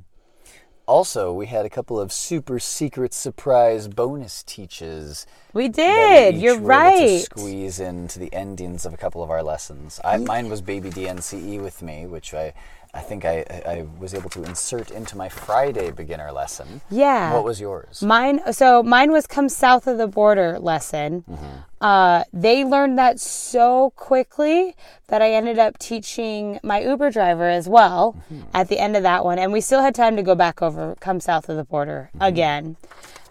[0.87, 5.27] Also, we had a couple of super secret surprise bonus teaches.
[5.53, 6.35] We did.
[6.35, 7.21] We You're right.
[7.21, 10.01] squeeze into the endings of a couple of our lessons.
[10.05, 12.53] I, mine was Baby DNCE with me, which I
[12.95, 16.83] I think I, I was able to insert into my Friday beginner lesson.
[16.91, 17.33] Yeah.
[17.33, 18.03] What was yours?
[18.03, 18.41] Mine.
[18.53, 21.25] So mine was come south of the border lesson.
[21.29, 21.47] Mm-hmm.
[21.81, 24.77] Uh, they learned that so quickly
[25.07, 28.43] that I ended up teaching my Uber driver as well mm-hmm.
[28.53, 30.95] at the end of that one, and we still had time to go back over
[31.01, 32.23] come south of the border mm-hmm.
[32.23, 32.77] again.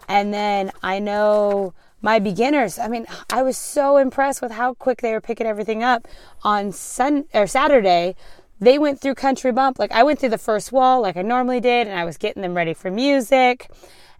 [0.08, 1.72] And then I know
[2.02, 2.80] my beginners.
[2.80, 6.08] I mean, I was so impressed with how quick they were picking everything up
[6.42, 8.16] on Sun or Saturday
[8.62, 9.78] they went through country bump.
[9.78, 12.42] Like i went through the first wall like i normally did and i was getting
[12.42, 13.68] them ready for music.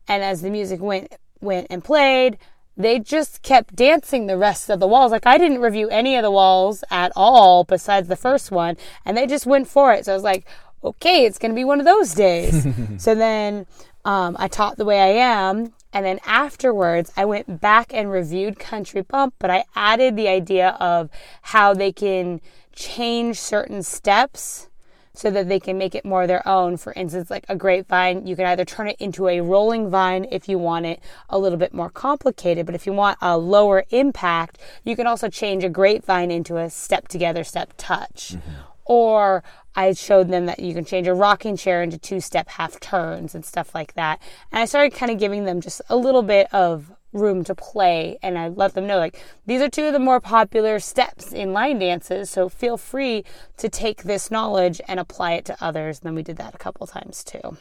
[0.08, 2.38] And as the music went went and played
[2.76, 5.12] they just kept dancing the rest of the walls.
[5.12, 9.16] Like i didn't review any of the walls at all besides the first one and
[9.16, 10.04] they just went for it.
[10.04, 10.46] So i was like
[10.84, 12.66] okay it's going to be one of those days.
[12.98, 13.66] So then
[14.04, 18.58] um, i taught the way i am and then afterwards, I went back and reviewed
[18.58, 21.10] Country Bump, but I added the idea of
[21.42, 22.40] how they can
[22.72, 24.68] change certain steps
[25.14, 26.76] so that they can make it more their own.
[26.76, 30.48] For instance, like a grapevine, you can either turn it into a rolling vine if
[30.48, 34.58] you want it a little bit more complicated, but if you want a lower impact,
[34.84, 38.34] you can also change a grapevine into a step together, step touch.
[38.34, 38.50] Mm-hmm.
[38.84, 42.80] Or I showed them that you can change a rocking chair into two step half
[42.80, 44.20] turns and stuff like that.
[44.50, 48.18] And I started kind of giving them just a little bit of room to play
[48.22, 51.52] and I let them know like these are two of the more popular steps in
[51.52, 53.24] line dances so feel free
[53.58, 56.58] to take this knowledge and apply it to others and then we did that a
[56.58, 57.56] couple times too.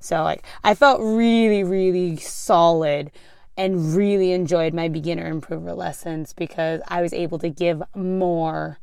[0.00, 3.10] So like I felt really, really solid
[3.56, 8.78] and really enjoyed my beginner improver lessons because I was able to give more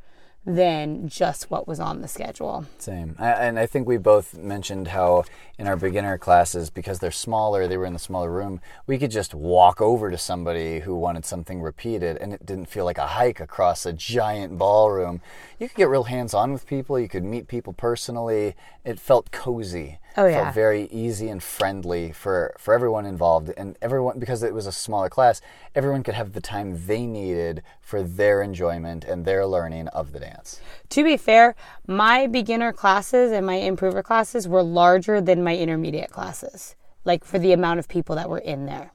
[0.46, 2.64] than just what was on the schedule.
[2.78, 3.14] Same.
[3.18, 5.24] I, and I think we both mentioned how
[5.58, 9.10] in our beginner classes, because they're smaller, they were in the smaller room, we could
[9.10, 13.06] just walk over to somebody who wanted something repeated and it didn't feel like a
[13.06, 15.20] hike across a giant ballroom.
[15.58, 18.56] You could get real hands on with people, you could meet people personally.
[18.84, 19.99] It felt cozy.
[20.16, 20.42] Oh, It yeah.
[20.44, 23.52] felt very easy and friendly for, for everyone involved.
[23.56, 25.40] And everyone, because it was a smaller class,
[25.74, 30.20] everyone could have the time they needed for their enjoyment and their learning of the
[30.20, 30.60] dance.
[30.90, 31.54] To be fair,
[31.86, 36.74] my beginner classes and my improver classes were larger than my intermediate classes.
[37.04, 38.92] Like for the amount of people that were in there.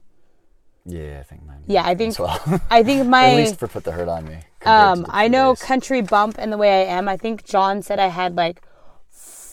[0.84, 1.64] Yeah, I think mine.
[1.66, 2.40] Yeah, I think well.
[2.70, 4.38] I think my At least for put the hurt on me.
[4.64, 5.62] Um, I know days.
[5.62, 7.08] Country Bump and the way I am.
[7.08, 8.62] I think John said I had like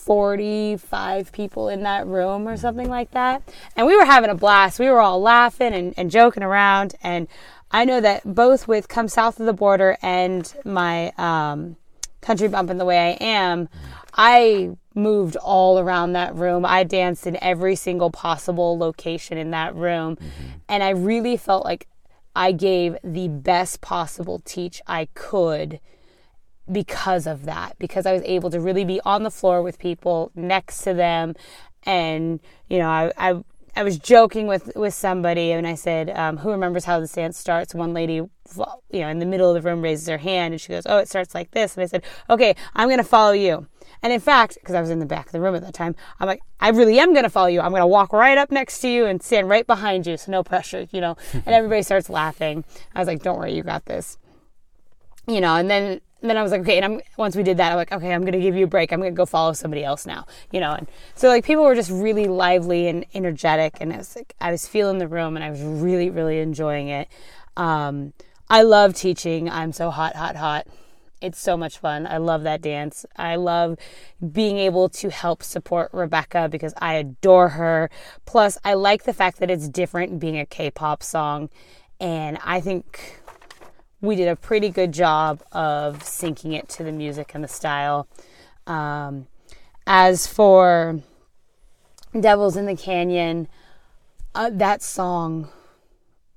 [0.04, 3.42] 45 people in that room or something like that.
[3.74, 4.78] And we were having a blast.
[4.78, 6.94] We were all laughing and, and joking around.
[7.02, 7.26] And
[7.70, 11.76] I know that both with Come South of the Border and my um,
[12.20, 13.68] Country Bumping the way I am,
[14.12, 16.66] I moved all around that room.
[16.66, 20.18] I danced in every single possible location in that room.
[20.68, 21.88] And I really felt like
[22.36, 25.80] I gave the best possible teach I could
[26.70, 30.30] because of that because I was able to really be on the floor with people
[30.34, 31.34] next to them.
[31.84, 33.44] And you know I I,
[33.76, 37.38] I was joking with with somebody and I said um, who remembers how the dance
[37.38, 37.74] starts?
[37.74, 38.30] One lady you
[38.92, 41.08] know in the middle of the room raises her hand and she goes oh it
[41.08, 41.76] starts like this.
[41.76, 43.66] And I said okay I'm going to follow you.
[44.02, 45.94] And in fact because I was in the back of the room at that time
[46.18, 47.60] I'm like I really am going to follow you.
[47.60, 50.32] I'm going to walk right up next to you and stand right behind you so
[50.32, 51.14] no pressure you know?
[51.34, 52.64] And everybody starts laughing.
[52.94, 54.16] I was like don't worry you got this.
[55.26, 57.58] You know, and then and then I was like, okay, and I'm once we did
[57.58, 58.92] that, I'm like, okay, I'm gonna give you a break.
[58.92, 61.90] I'm gonna go follow somebody else now, you know, and so like people were just
[61.90, 65.50] really lively and energetic, and I was like, I was feeling the room, and I
[65.50, 67.08] was really, really enjoying it.
[67.58, 68.14] Um,
[68.48, 69.50] I love teaching.
[69.50, 70.66] I'm so hot, hot, hot.
[71.20, 72.06] It's so much fun.
[72.06, 73.04] I love that dance.
[73.16, 73.76] I love
[74.32, 77.90] being able to help support Rebecca because I adore her.
[78.24, 81.50] Plus, I like the fact that it's different being a K-pop song,
[82.00, 83.20] and I think
[84.04, 88.06] we did a pretty good job of syncing it to the music and the style.
[88.66, 89.26] Um,
[89.86, 91.00] as for
[92.18, 93.48] Devils in the Canyon,
[94.34, 95.48] uh, that song,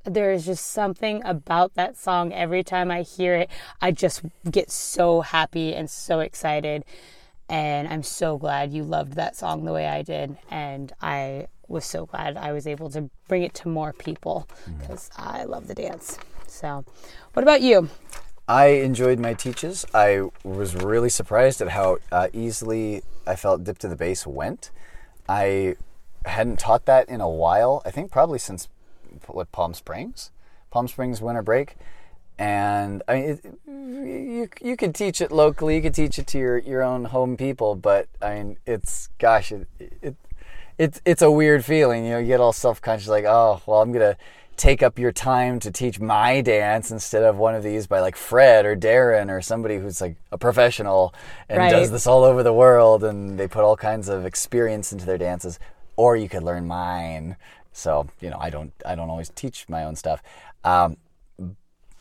[0.06, 2.32] there is just something about that song.
[2.32, 3.50] Every time I hear it,
[3.82, 6.86] I just get so happy and so excited.
[7.50, 10.38] And I'm so glad you loved that song the way I did.
[10.50, 14.48] And I was so glad I was able to bring it to more people
[14.80, 16.18] because I love the dance.
[16.58, 16.84] So,
[17.34, 17.88] what about you?
[18.48, 19.86] I enjoyed my teaches.
[19.94, 24.72] I was really surprised at how uh, easily I felt dip to the bass went.
[25.30, 25.76] I
[26.26, 27.84] hadn't taught that in a while.
[27.86, 28.70] I think probably since
[29.28, 30.32] what Palm Springs,
[30.72, 31.76] Palm Springs winter break.
[32.40, 35.76] And I mean, it, you you could teach it locally.
[35.76, 37.76] You could teach it to your, your own home people.
[37.76, 40.16] But I mean, it's gosh, it, it
[40.80, 42.06] it's it's a weird feeling.
[42.06, 44.18] You know, you get all self conscious, like, oh, well, I'm gonna
[44.58, 48.16] take up your time to teach my dance instead of one of these by like
[48.16, 51.14] Fred or Darren or somebody who's like a professional
[51.48, 51.70] and Right.
[51.70, 55.18] does this all over the world and they put all kinds of experience into their
[55.18, 55.60] dances.
[55.96, 57.38] Or you could learn mine.
[57.72, 60.22] So you know, I don't I don't always teach my own stuff.
[60.64, 60.98] Um,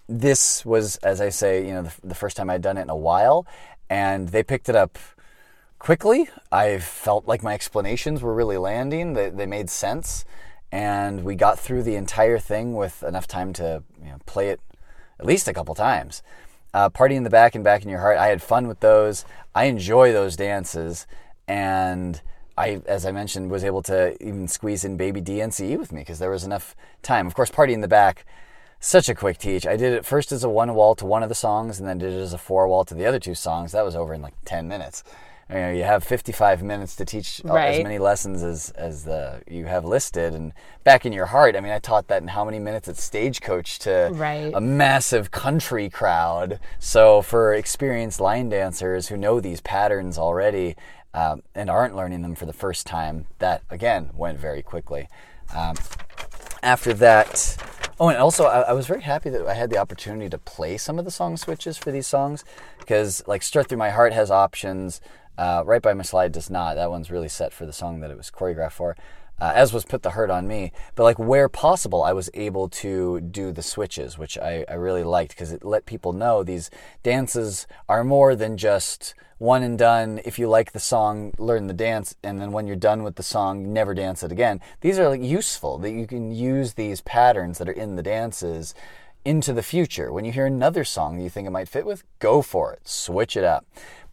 [0.09, 2.91] this was, as I say, you know, the, the first time I'd done it in
[2.91, 3.47] a while,
[3.91, 4.99] and they picked it up
[5.79, 6.29] quickly.
[6.53, 10.25] I felt like my explanations were really landing; they, they made sense,
[10.73, 14.61] and we got through the entire thing with enough time to you know, play it
[15.19, 16.23] at least a couple times.
[16.75, 19.25] Uh, Party in the Back and Back in Your Heart, I had fun with those.
[19.55, 21.07] I enjoy those dances,
[21.49, 22.21] and
[22.59, 26.19] I, as I mentioned, was able to even squeeze in Baby DNCE with me because
[26.19, 27.27] there was enough time.
[27.27, 28.27] Of course, Party in the Back
[28.79, 29.67] such a quick teach.
[29.67, 31.99] I did it first as a one wall to one of the songs, and then
[31.99, 33.73] did it as a four wall to the other two songs.
[33.73, 35.03] That was over in like ten minutes.
[35.49, 39.43] You know, you have fifty-five minutes to teach uh, as many lessons as as the
[39.49, 40.35] you have listed.
[40.35, 42.97] And back in your heart, I mean, I taught that in how many minutes at
[42.97, 44.53] Stagecoach to Right.
[44.53, 46.59] a massive country crowd.
[46.81, 50.75] So for experienced line dancers who know these patterns already
[51.15, 55.09] um, and aren't learning them for the first time, that again went very quickly.
[55.55, 55.77] Um,
[56.61, 57.57] after that,
[58.01, 60.77] oh, and also I, I was very happy that I had the opportunity to play
[60.77, 62.45] some of the song switches for these songs
[62.81, 65.01] because, like, "Strut Through My Heart" has options.
[65.39, 66.75] Uh, right by my slide does not.
[66.77, 68.97] That one's really set for the song that it was choreographed for.
[69.41, 70.73] uh, as was Put the Hurt on Me.
[70.95, 75.05] But like where possible, I was able to do the switches, which I, I really
[75.05, 76.71] liked because it let people know these
[77.03, 80.21] dances are more than just one and done.
[80.25, 83.23] If you like the song, learn the dance, and then when you're done with the
[83.23, 84.61] song, never dance it again.
[84.81, 88.75] These are like useful that you can use these patterns that are in the dances
[89.27, 90.13] into the future.
[90.13, 92.89] When you hear another song that you think it might fit with, go for it.
[92.89, 93.67] Switch it up.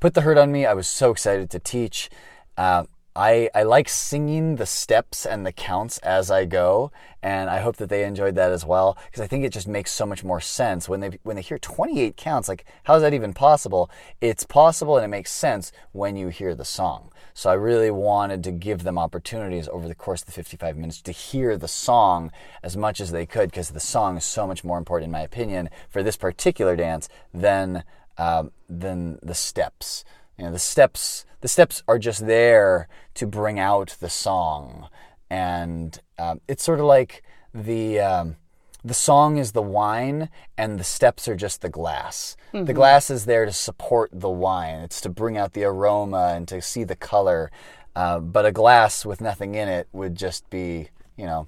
[0.04, 0.66] Put the hurt on me.
[0.66, 2.10] I was so excited to teach.
[2.58, 2.84] Uh,
[3.16, 7.78] I, I like singing the steps and the counts as I go, and I hope
[7.78, 10.42] that they enjoyed that as well because I think it just makes so much more
[10.42, 12.50] sense when they when they hear 28 counts.
[12.50, 13.90] Like, how is that even possible?
[14.20, 17.10] It's possible and it makes sense when you hear the song.
[17.34, 21.02] So I really wanted to give them opportunities over the course of the 55 minutes
[21.04, 22.30] to hear the song
[22.62, 25.22] as much as they could because the song is so much more important, in my
[25.22, 27.86] opinion, for this particular dance than
[28.18, 30.04] um, than the steps.
[30.38, 34.88] You know, the steps the steps are just there to bring out the song,
[35.30, 37.22] and um, it's sort of like
[37.54, 38.38] the um,
[38.82, 42.38] the song is the wine, and the steps are just the glass.
[42.54, 42.66] Mm-hmm.
[42.66, 44.80] The glass is there to support the wine.
[44.80, 47.52] It's to bring out the aroma and to see the color.
[47.96, 51.48] Uh, but a glass with nothing in it would just be, you know,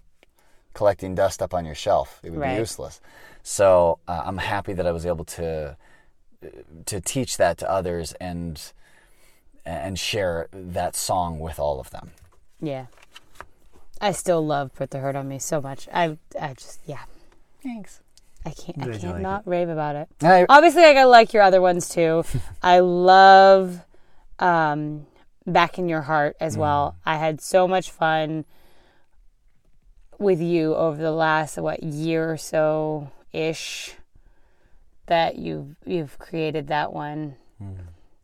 [0.73, 2.19] collecting dust up on your shelf.
[2.21, 2.54] It would right.
[2.54, 2.99] be useless.
[3.43, 5.78] So uh, I'm happy that I was able to
[6.86, 8.72] to teach that to others and
[9.66, 12.12] and share that song with all of them.
[12.62, 12.86] Yeah.
[14.00, 15.88] I still love Put the Hurt on Me so much.
[15.94, 17.04] I I just yeah.
[17.64, 18.02] Thanks.
[18.46, 19.50] I can't I can't like not it?
[19.50, 20.08] rave about it.
[20.22, 22.24] I, Obviously I gotta like your other ones too.
[22.64, 23.82] I love
[24.40, 25.08] um
[25.48, 26.60] Back in Your Heart as mm.
[26.60, 26.96] well.
[27.06, 28.46] I had so much fun
[30.18, 33.96] with you over the last what year or so ish
[35.08, 37.36] that you've you've created that one.
[37.62, 37.78] Mm.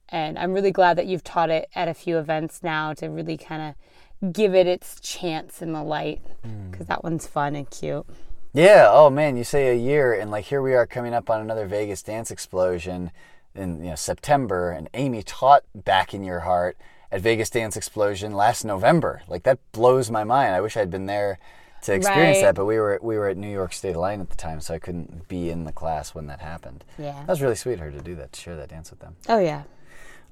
[0.10, 3.38] And I'm really glad that you've taught it at a few events now to really
[3.38, 3.76] kind
[4.22, 6.22] of give it its chance in the light
[6.70, 6.89] because mm.
[6.89, 8.06] that one's fun and cute.
[8.54, 8.89] Yeah.
[8.91, 11.65] Oh man, you say a year, and like here we are coming up on another
[11.65, 13.12] Vegas dance explosion
[13.56, 16.78] in you know September, and Amy taught "Back in Your Heart"
[17.12, 19.22] at Vegas Dance Explosion last November.
[19.28, 20.56] Like that blows my mind.
[20.56, 21.39] I wish I'd been there
[21.84, 22.44] to experience right.
[22.44, 24.74] that, but we were we were at New York State Line at the time, so
[24.74, 26.84] I couldn't be in the class when that happened.
[26.98, 29.00] Yeah, that was really sweet of her to do that, to share that dance with
[29.00, 29.15] them.
[29.28, 29.63] Oh yeah.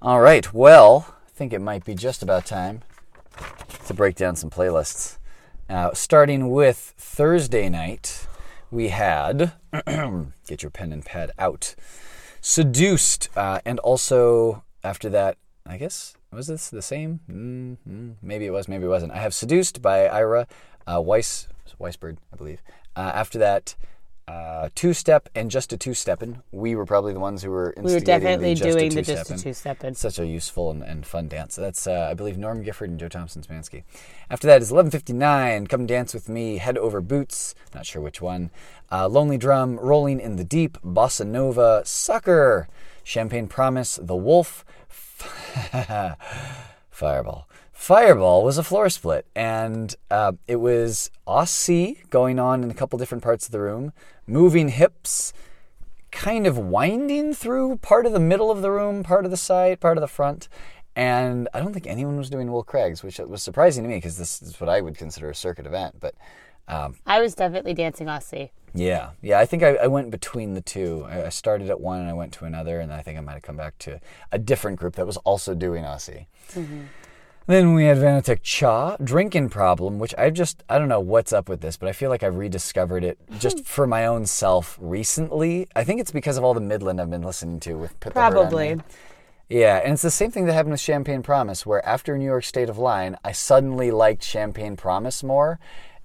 [0.01, 0.53] All right.
[0.53, 2.81] Well, I think it might be just about time
[3.85, 5.17] to break down some playlists.
[5.67, 8.27] Now, starting with Thursday night,
[8.71, 9.53] we had
[10.47, 11.75] get your pen and pad out.
[12.41, 17.19] Seduced, uh, and also after that, I guess was this the same?
[17.29, 18.11] Mm-hmm.
[18.21, 19.13] Maybe it was, maybe it wasn't.
[19.13, 20.47] I have Seduced by Ira
[20.87, 21.47] uh, Weiss
[21.79, 22.61] Weisberg, I believe.
[22.95, 23.75] Uh, after that,
[24.29, 26.43] uh, two step and just a two steppin'.
[26.51, 29.37] We were probably the ones who were we were definitely the doing the just a
[29.37, 29.95] two steppin'.
[29.95, 31.55] Such a useful and, and fun dance.
[31.55, 33.83] That's uh, I believe Norm Gifford and Jo Thompson Szymanski.
[34.29, 35.67] After that is 11:59.
[35.67, 36.57] Come dance with me.
[36.57, 37.55] Head over boots.
[37.73, 38.51] Not sure which one.
[38.91, 39.79] Uh, Lonely drum.
[39.79, 40.77] Rolling in the deep.
[40.83, 41.81] Bossa nova.
[41.85, 42.67] Sucker.
[43.03, 43.97] Champagne promise.
[43.99, 44.63] The wolf.
[46.89, 47.47] Fireball.
[47.71, 52.99] Fireball was a floor split, and uh, it was Aussie going on in a couple
[52.99, 53.93] different parts of the room,
[54.27, 55.31] moving hips,
[56.11, 59.79] kind of winding through part of the middle of the room, part of the side,
[59.79, 60.49] part of the front.
[60.95, 64.17] And I don't think anyone was doing Will Craig's, which was surprising to me because
[64.17, 65.95] this is what I would consider a circuit event.
[66.01, 66.15] But
[66.67, 68.49] um, I was definitely dancing Aussie.
[68.73, 69.39] Yeah, yeah.
[69.39, 71.05] I think I, I, went between the two.
[71.09, 73.41] I started at one and I went to another, and I think I might have
[73.41, 73.99] come back to
[74.31, 76.27] a different group that was also doing Aussie.
[76.53, 76.81] Mm-hmm.
[77.47, 81.49] Then we had Vanatek Cha, Drinking Problem, which I just, I don't know what's up
[81.49, 85.67] with this, but I feel like I've rediscovered it just for my own self recently.
[85.75, 88.79] I think it's because of all the Midland I've been listening to with Put Probably.
[89.49, 92.43] Yeah, and it's the same thing that happened with Champagne Promise, where after New York
[92.43, 95.59] State of Line, I suddenly liked Champagne Promise more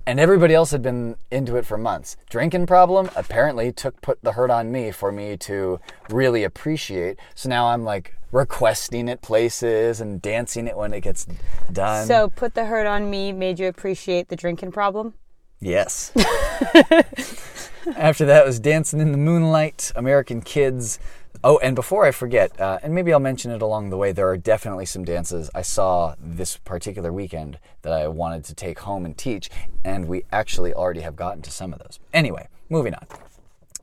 [0.06, 2.16] and everybody else had been into it for months.
[2.28, 7.18] Drinking problem apparently took put the hurt on me for me to really appreciate.
[7.34, 11.26] So now I'm like requesting it places and dancing it when it gets
[11.72, 12.06] done.
[12.06, 15.14] So put the hurt on me made you appreciate the drinking problem?
[15.60, 16.12] Yes.
[17.96, 20.98] After that was Dancing in the Moonlight, American Kids,
[21.46, 24.26] Oh, and before I forget, uh, and maybe I'll mention it along the way, there
[24.30, 29.04] are definitely some dances I saw this particular weekend that I wanted to take home
[29.04, 29.50] and teach,
[29.84, 32.00] and we actually already have gotten to some of those.
[32.14, 33.06] Anyway, moving on.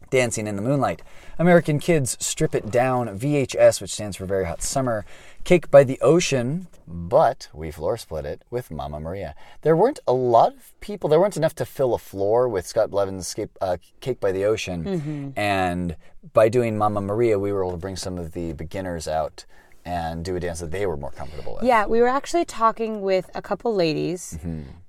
[0.10, 1.04] Dancing in the Moonlight.
[1.38, 5.06] American Kids Strip It Down, VHS, which stands for Very Hot Summer.
[5.44, 9.34] Cake by the Ocean, but we floor split it with Mama Maria.
[9.62, 12.92] There weren't a lot of people, there weren't enough to fill a floor with Scott
[12.92, 14.84] Blevins' uh, Cake by the Ocean.
[14.84, 15.30] Mm-hmm.
[15.40, 15.96] And
[16.34, 19.46] by doing Mama Maria, we were able to bring some of the beginners out
[19.84, 21.64] and do a dance that they were more comfortable with.
[21.64, 24.38] Yeah, we were actually talking with a couple ladies,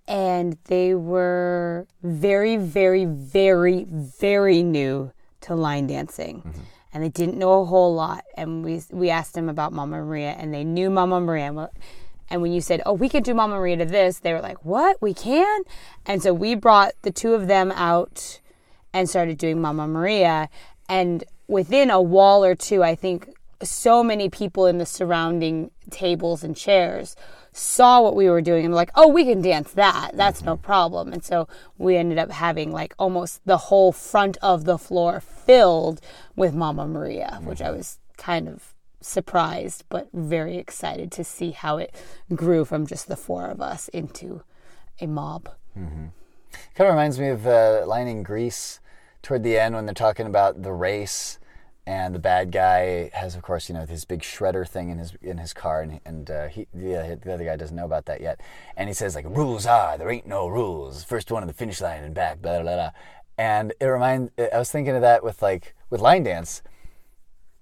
[0.06, 5.12] and they were very, very, very, very new
[5.42, 6.42] to line dancing.
[6.92, 8.24] And they didn't know a whole lot.
[8.36, 11.70] And we we asked them about Mama Maria, and they knew Mama Maria.
[12.28, 14.64] And when you said, "Oh, we could do Mama Maria to this," they were like,
[14.64, 15.00] "What?
[15.00, 15.62] We can?"
[16.06, 18.40] And so we brought the two of them out
[18.92, 20.48] and started doing Mama Maria.
[20.88, 23.28] And within a wall or two, I think
[23.62, 27.16] so many people in the surrounding tables and chairs
[27.52, 30.12] saw what we were doing and were like, oh, we can dance that.
[30.14, 30.64] That's no mm-hmm.
[30.64, 31.12] problem.
[31.12, 36.00] And so we ended up having like almost the whole front of the floor filled
[36.36, 41.76] with Mama Maria, which I was kind of surprised but very excited to see how
[41.76, 41.92] it
[42.34, 44.42] grew from just the four of us into
[45.00, 45.48] a mob.
[46.74, 48.80] Kind of reminds me of uh, line in Grease
[49.22, 51.38] toward the end when they're talking about the race,
[51.86, 55.14] and the bad guy has, of course, you know, his big shredder thing in his
[55.20, 58.20] in his car, and and uh, he the, the other guy doesn't know about that
[58.20, 58.40] yet,
[58.76, 61.02] and he says like, "Rules are there ain't no rules.
[61.02, 62.90] First one to the finish line and back." Blah blah blah.
[63.38, 64.32] And it reminds.
[64.38, 66.62] I was thinking of that with like with line dance.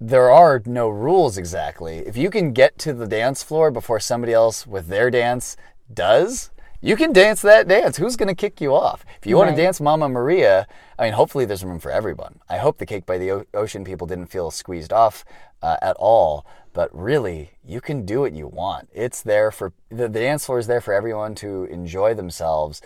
[0.01, 1.99] There are no rules exactly.
[1.99, 5.57] If you can get to the dance floor before somebody else with their dance
[5.93, 6.51] does,
[6.81, 7.99] you can dance that dance.
[7.99, 9.05] Who's going to kick you off?
[9.19, 10.67] If you want to dance Mama Maria,
[10.99, 12.41] I mean, hopefully there's room for everyone.
[12.49, 15.25] I hope the Cake by the o- Ocean people didn't feel squeezed off
[15.61, 16.47] uh, at all.
[16.73, 18.89] But really, you can do what you want.
[18.95, 22.81] It's there for the, the dance floor is there for everyone to enjoy themselves.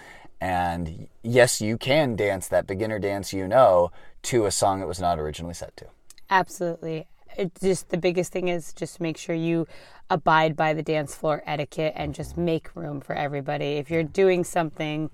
[0.44, 3.90] And yes, you can dance that beginner dance you know
[4.24, 5.86] to a song it was not originally set to.
[6.28, 7.06] Absolutely.
[7.38, 9.66] It just the biggest thing is just make sure you
[10.10, 13.76] abide by the dance floor etiquette and just make room for everybody.
[13.78, 15.08] If you're doing something,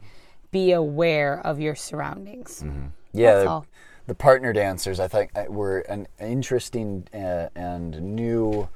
[0.50, 2.64] be aware of your surroundings.
[3.12, 3.66] Yeah, That's the, all.
[4.08, 8.68] the partner dancers, I think, uh, were an interesting uh, and new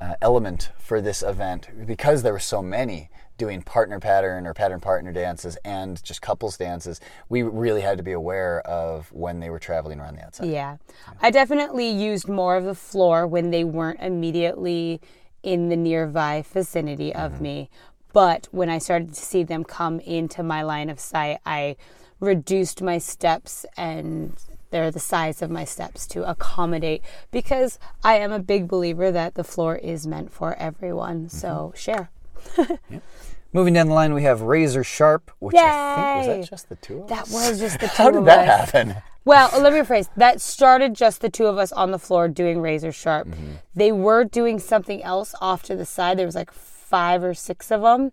[0.00, 4.80] uh, element for this event because there were so many doing partner pattern or pattern
[4.80, 7.00] partner dances and just couples dances.
[7.28, 10.48] We really had to be aware of when they were traveling around the outside.
[10.48, 10.76] Yeah.
[11.20, 15.00] I definitely used more of the floor when they weren't immediately
[15.42, 17.42] in the nearby vicinity of mm-hmm.
[17.42, 17.70] me.
[18.12, 21.76] But when I started to see them come into my line of sight, I
[22.20, 24.36] reduced my steps and
[24.70, 29.34] they're the size of my steps to accommodate because I am a big believer that
[29.34, 31.28] the floor is meant for everyone.
[31.28, 31.76] So mm-hmm.
[31.76, 32.10] share.
[33.52, 36.76] Moving down the line, we have Razor Sharp, which I think was that just the
[36.76, 37.28] two of us.
[37.28, 38.70] That was just the two How did that us.
[38.70, 38.96] happen?
[39.24, 40.08] Well, let me rephrase.
[40.16, 43.28] That started just the two of us on the floor doing razor sharp.
[43.28, 43.52] Mm-hmm.
[43.74, 46.18] They were doing something else off to the side.
[46.18, 48.12] There was like five or six of them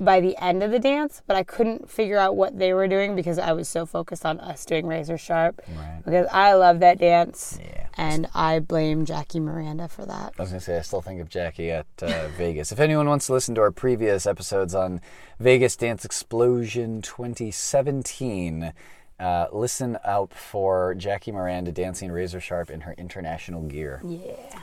[0.00, 3.14] by the end of the dance, but I couldn't figure out what they were doing
[3.14, 5.60] because I was so focused on us doing razor sharp.
[5.76, 6.02] Right.
[6.04, 7.86] Because I love that dance, Yeah.
[7.96, 10.32] and I blame Jackie Miranda for that.
[10.38, 12.72] I was going to say, I still think of Jackie at uh, Vegas.
[12.72, 15.00] If anyone wants to listen to our previous episodes on
[15.38, 18.72] Vegas Dance Explosion 2017,
[19.18, 24.00] uh, listen out for Jackie Miranda dancing razor sharp in her international gear.
[24.04, 24.60] Yeah.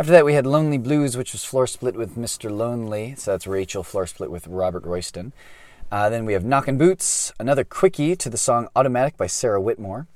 [0.00, 2.50] After that, we had Lonely Blues, which was floor split with Mr.
[2.50, 3.14] Lonely.
[3.18, 5.34] So that's Rachel, floor split with Robert Royston.
[5.92, 10.06] Uh, then we have Knockin' Boots, another quickie to the song Automatic by Sarah Whitmore.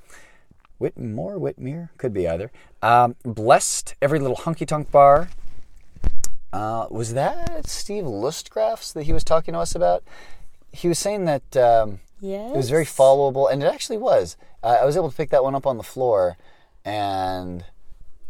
[0.78, 2.50] Whitmore, Whitmere, could be either.
[2.80, 5.28] Um, Blessed, Every Little Honky Tonk Bar.
[6.50, 10.02] Uh, was that Steve Lustgraf's that he was talking to us about?
[10.72, 12.54] He was saying that um, Yes.
[12.54, 14.38] it was very followable, and it actually was.
[14.62, 16.38] Uh, I was able to pick that one up on the floor,
[16.86, 17.66] and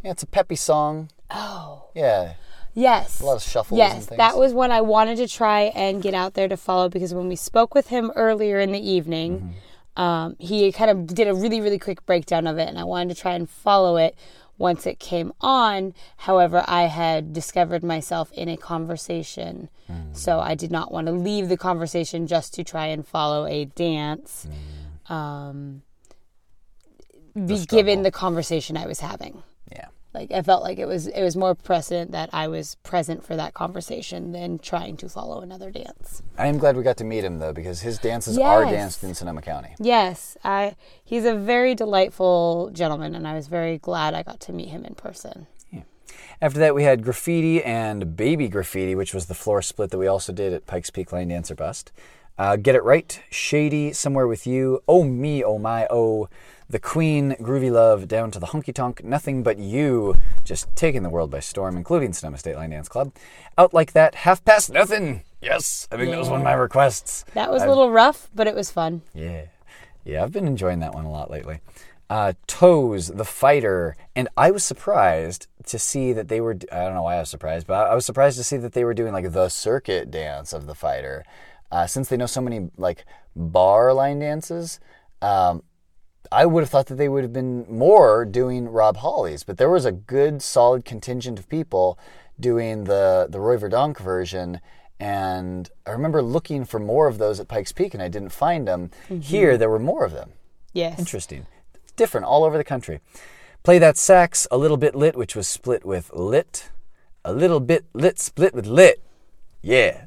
[0.02, 1.11] yeah, it's a peppy song.
[1.31, 1.85] Oh.
[1.95, 2.35] Yeah,
[2.75, 3.20] Yes.
[3.20, 4.16] a lot of shuffles Yes, and things.
[4.18, 7.29] that was one I wanted to try and get out there to follow because when
[7.29, 9.55] we spoke with him earlier in the evening,
[9.97, 10.03] Mm-hmm.
[10.03, 13.14] um, he kind of did a really, really quick breakdown of it, and I wanted
[13.14, 14.16] to try and follow it
[14.59, 15.95] once it came on.
[16.18, 20.16] However, I had discovered myself in a conversation, Mm.
[20.16, 23.66] so I did not want to leave the conversation just to try and follow a
[23.66, 24.47] dance.
[25.09, 25.12] Mm.
[25.14, 25.83] Um,
[27.47, 29.43] be given the conversation I was having.
[29.72, 29.87] yeah.
[30.14, 33.34] Like I felt like it was it was more precedent that I was present for
[33.34, 36.22] that conversation than trying to follow another dance.
[36.38, 39.14] I am glad we got to meet him though, because his dances are danced in
[39.14, 39.74] Sonoma County.
[39.80, 44.52] Yes, I he's a very delightful gentleman and I was very glad I got to
[44.52, 45.48] meet him in person.
[46.40, 50.06] After that, we had Graffiti and Baby Graffiti, which was the floor split that we
[50.06, 51.92] also did at Pikes Peak Line Dancer Bust.
[52.36, 56.28] Uh, Get It Right, Shady, Somewhere With You, Oh Me, Oh My, Oh,
[56.68, 61.10] The Queen, Groovy Love, Down to the Honky Tonk, Nothing But You, just taking the
[61.10, 63.12] world by storm, including Sonoma State Line Dance Club.
[63.58, 65.22] Out Like That, Half Past Nothing.
[65.42, 67.24] Yes, I think that was one of my requests.
[67.34, 69.02] That was a little rough, but it was fun.
[69.14, 69.42] Yeah.
[70.04, 71.60] Yeah, I've been enjoying that one a lot lately.
[72.10, 76.56] uh, Toes, The Fighter, and I was surprised to see that they were.
[76.70, 78.84] I don't know why I was surprised, but I was surprised to see that they
[78.84, 81.24] were doing like the circuit dance of The Fighter,
[81.72, 83.04] uh, since they know so many like
[83.34, 84.80] bar line dances.
[85.22, 85.62] Um,
[86.35, 89.70] I would have thought that they would have been more doing Rob Holly's, but there
[89.70, 91.99] was a good, solid contingent of people
[92.39, 94.61] doing the the Roy Verdonk version.
[94.99, 98.66] And I remember looking for more of those at Pikes Peak, and I didn't find
[98.66, 98.91] them.
[99.09, 99.20] Mm-hmm.
[99.20, 100.32] Here, there were more of them.
[100.72, 100.99] Yes.
[100.99, 101.47] Interesting.
[101.97, 103.01] Different all over the country.
[103.62, 106.70] Play that sax, a little bit lit, which was split with lit.
[107.24, 109.01] A little bit lit, split with lit.
[109.62, 110.05] Yeah.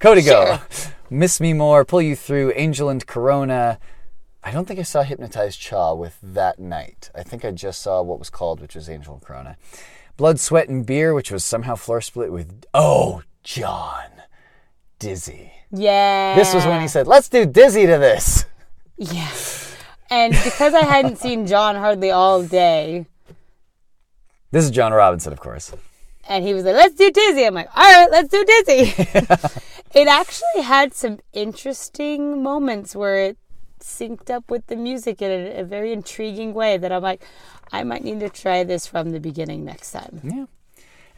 [0.00, 0.60] Codigo.
[1.10, 3.78] Miss Me More, Pull You Through, Angel and Corona.
[4.46, 7.10] I don't think I saw Hypnotized Cha with that night.
[7.16, 9.56] I think I just saw what was called, which was Angel and Corona.
[10.16, 14.08] Blood, Sweat, and Beer, which was somehow floor split with, oh, John.
[15.00, 15.50] Dizzy.
[15.72, 16.36] Yeah.
[16.36, 18.44] This was when he said, let's do Dizzy to this.
[18.96, 19.32] Yeah.
[20.10, 23.06] And because I hadn't seen John hardly all day,
[24.52, 25.72] This is John Robinson, of course.
[26.28, 27.44] and he was like, let's do Dizzy.
[27.44, 28.94] I'm like, all right, let's do Dizzy.
[29.92, 33.38] it actually had some interesting moments where it
[33.80, 37.22] synced up with the music in a, a very intriguing way that I'm like,
[37.72, 40.20] I might need to try this from the beginning next time.
[40.22, 40.46] Yeah.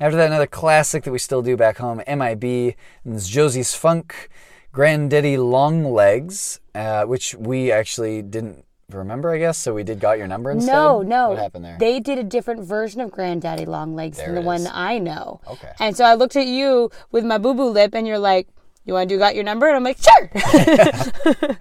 [0.01, 4.29] After that, another classic that we still do back home, MIB, and it's Josie's Funk,
[4.71, 10.19] Granddaddy Long Legs, uh, which we actually didn't remember, I guess, so we did Got
[10.19, 10.73] Your Number instead.
[10.73, 11.31] No, no.
[11.31, 11.77] What happened there?
[11.79, 14.67] They did a different version of Granddaddy Long Legs There than the it one.
[14.71, 15.41] I know.
[15.49, 15.73] Okay.
[15.81, 18.49] And so I looked at you with my boo boo lip, and you're like,
[18.89, 20.31] "You want to do Got Your Number?" And I'm like, "Sure."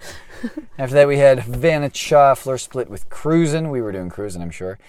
[0.77, 3.69] After that, we had Vanna Shaw, Floor Split with Cruisin'.
[3.69, 4.79] We were doing Cruisin', I'm sure.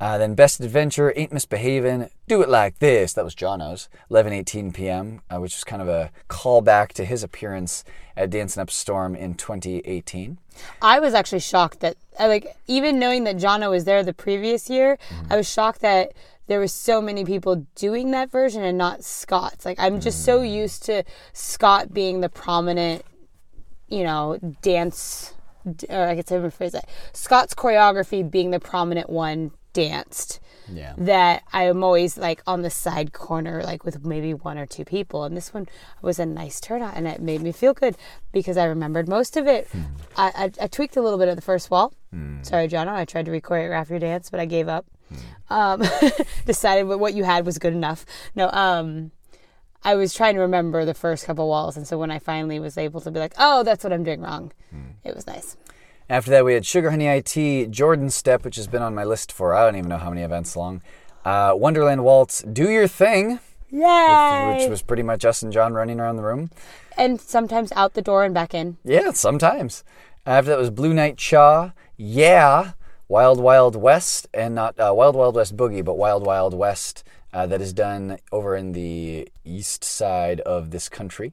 [0.00, 3.14] Uh, then Best Adventure, Ain't Misbehavin', Do It Like This.
[3.14, 7.84] That was Jono's, 11:18 p.m., uh, which was kind of a callback to his appearance
[8.16, 10.38] at Dancing Up Storm in 2018.
[10.82, 14.98] I was actually shocked that, like, even knowing that Jono was there the previous year,
[15.30, 16.12] I was shocked that
[16.48, 19.64] there was so many people doing that version and not Scott's.
[19.64, 20.52] Like, I'm just so mm.
[20.52, 23.04] used to Scott being the prominent,
[23.86, 25.34] you know, dance,
[25.88, 26.88] or I could say rephrase that.
[27.12, 30.40] Scott's choreography being the prominent one danced.
[30.70, 30.94] Yeah.
[30.98, 34.84] That I am always like on the side corner, like with maybe one or two
[34.84, 35.24] people.
[35.24, 35.66] And this one
[36.02, 37.96] was a nice turnout, and it made me feel good
[38.32, 39.66] because I remembered most of it.
[39.68, 39.82] Hmm.
[40.16, 41.94] I, I, I tweaked a little bit of the first wall.
[42.10, 42.42] Hmm.
[42.42, 42.88] Sorry, John.
[42.88, 44.84] I tried to choreograph your dance, but I gave up.
[45.50, 45.82] Um,
[46.46, 48.04] decided what what you had was good enough.
[48.34, 49.10] No, um,
[49.84, 52.76] I was trying to remember the first couple walls, and so when I finally was
[52.76, 54.52] able to be like, "Oh, that's what I'm doing wrong,"
[55.04, 55.56] it was nice.
[56.10, 59.30] After that, we had Sugar Honey IT, Jordan Step, which has been on my list
[59.30, 60.80] for I don't even know how many events long.
[61.24, 63.40] Uh, Wonderland Waltz, Do Your Thing,
[63.70, 64.56] Yay!
[64.58, 66.50] which was pretty much us and John running around the room.
[66.96, 68.78] and sometimes out the door and back in.
[68.84, 69.84] Yeah, sometimes.
[70.26, 72.72] After that was Blue Night Cha, Yeah,
[73.08, 77.46] Wild Wild West, and not uh, Wild Wild West Boogie, but Wild Wild West, uh,
[77.46, 81.32] that is done over in the east side of this country.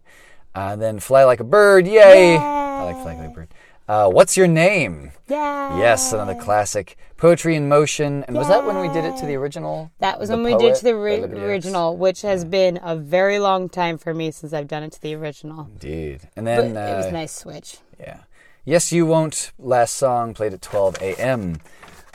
[0.53, 2.37] Uh, then Fly Like a Bird, yay!
[2.37, 3.47] I like Fly Like a Bird.
[3.87, 5.11] Uh, What's Your Name?
[5.27, 5.77] Yeah.
[5.77, 6.97] Yes, another classic.
[7.17, 8.23] Poetry in Motion.
[8.23, 9.91] And was that when we did it to the original?
[9.99, 13.37] That was The when we did to the ri- original, which has been a very
[13.37, 15.67] long time for me since I've done it to the original.
[15.73, 16.21] Indeed.
[16.35, 17.77] And But then, it was uh, a nice switch.
[17.99, 18.21] Yeah.
[18.67, 21.61] Yes, You Won't, last song played at 12 a.m.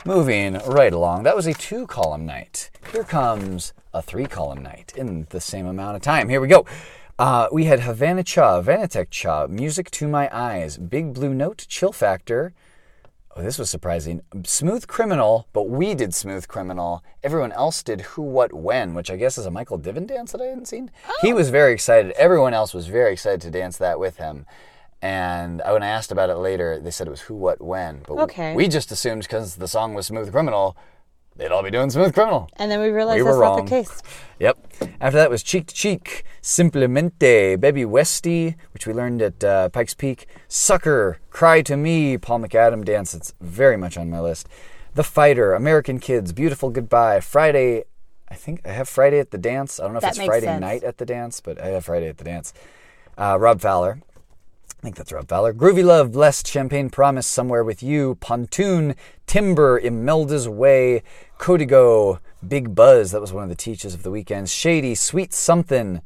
[0.03, 2.69] Moving right along, that was a two column night.
[2.91, 6.27] Here comes a three column night in the same amount of time.
[6.27, 6.65] Here we go.
[7.17, 11.93] Uh, we had Havana Cha, Vanatech Cha, Music to My Eyes, Big Blue Note, Chill
[11.93, 12.51] Factor.
[13.33, 14.21] Oh, this was surprising.
[14.43, 17.01] Smooth Criminal, but we did Smooth Criminal.
[17.23, 20.41] Everyone else did Who, What, When, which I guess is a Michael Diven dance that
[20.41, 20.91] I hadn't seen.
[21.21, 22.11] He was very excited.
[22.17, 24.45] Everyone else was very excited to dance that with him.
[25.01, 28.03] And when I asked about it later, they said it was Who, What, When.
[28.07, 28.53] But Okay.
[28.55, 30.77] we just assumed because the song was Smooth Criminal,
[31.35, 32.49] they'd all be doing Smooth Criminal.
[32.57, 33.65] And then we realized We were that's not wrong.
[33.65, 34.01] the case.
[34.39, 34.57] Yep.
[34.99, 39.93] After that was Cheek to Cheek, Simplemente, Baby Westy, which we learned at uh, Pikes
[39.95, 43.13] Peak, Sucker, Cry to Me, Paul McAdam dance.
[43.15, 44.47] It's very much on my list.
[44.93, 47.85] The Fighter, American Kids, Beautiful Goodbye, Friday.
[48.29, 49.79] I think I have Friday at the dance.
[49.79, 50.61] I don't know if That it's Friday sense.
[50.61, 52.53] night at the dance, but I have Friday at the dance.
[53.17, 54.01] Uh, Rob Fowler.
[54.81, 55.53] I think that's Rob Fowler.
[55.53, 58.95] Groovy Love, Blessed, Champagne Promise, Somewhere With You, Pontoon,
[59.27, 61.03] Timber, Imelda's Way,
[61.37, 62.17] Codigo,
[62.47, 66.01] Big Buzz, that was one of the teachers of the weekends, Shady, Sweet Something,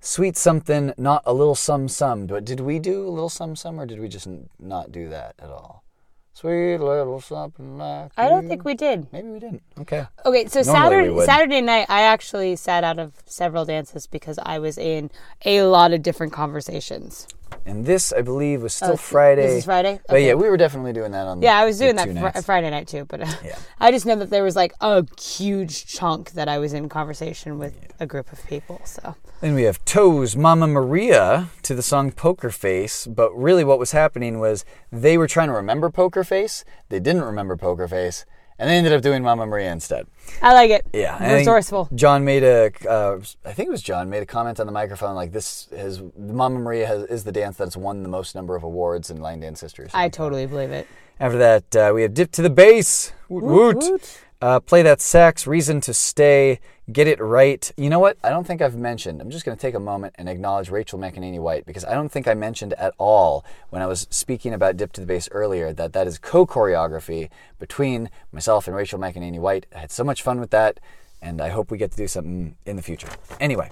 [0.00, 2.26] Sweet Something, Not a Little Sum Sum.
[2.26, 4.26] But did we do a Little Sum Sum or did we just
[4.58, 5.84] not do that at all?
[6.32, 8.48] Sweet little something like I don't you.
[8.48, 9.12] think we did.
[9.12, 9.62] Maybe we didn't.
[9.78, 10.06] Okay.
[10.24, 11.26] Okay, so Normally Saturday.
[11.26, 15.10] Saturday night, I actually sat out of several dances because I was in
[15.44, 17.26] a lot of different conversations.
[17.66, 19.42] And this I believe was still Oh, Friday.
[19.46, 20.00] this is Friday?
[20.08, 21.42] But yeah, we were definitely doing that on.
[21.42, 23.58] Yeah, I was doing that fr- Friday night too, but uh, Yeah.
[23.80, 27.58] I just know that there was like a huge chunk that I was in conversation
[27.58, 28.80] with a group of people.
[28.84, 33.78] So Then we have Toes Mama Maria to the song Poker Face, but really what
[33.78, 36.64] was happening was they were trying to remember Poker Face.
[36.88, 38.24] They didn't remember Poker Face,
[38.60, 40.06] and they ended up doing Mama Maria instead.
[40.42, 40.86] I like it.
[40.92, 41.88] Yeah, think resourceful.
[41.94, 45.14] John made a, uh, I think it was John made a comment on the microphone
[45.14, 48.62] like this is Mama Maria has, is the dance that's won the most number of
[48.62, 49.88] awards in Line Dance history.
[49.94, 50.86] I totally believe it.
[51.18, 53.12] After that, uh, we have Dip to the Bass.
[53.30, 53.76] Woot woot.
[53.76, 54.20] woot.
[54.42, 56.60] Uh, play that sax, Reason to Stay,
[56.90, 57.70] Get It Right.
[57.76, 58.16] You know what?
[58.24, 59.20] I don't think I've mentioned.
[59.20, 62.08] I'm just going to take a moment and acknowledge Rachael McEnaney White because I don't
[62.08, 65.74] think I mentioned at all when I was speaking about Dip to the Bass earlier
[65.74, 67.28] that that is co choreography
[67.58, 69.66] between myself and Rachael McEnaney White.
[69.74, 70.80] I had so much fun with that,
[71.20, 73.08] and I hope we get to do something in the future.
[73.40, 73.70] Anyway,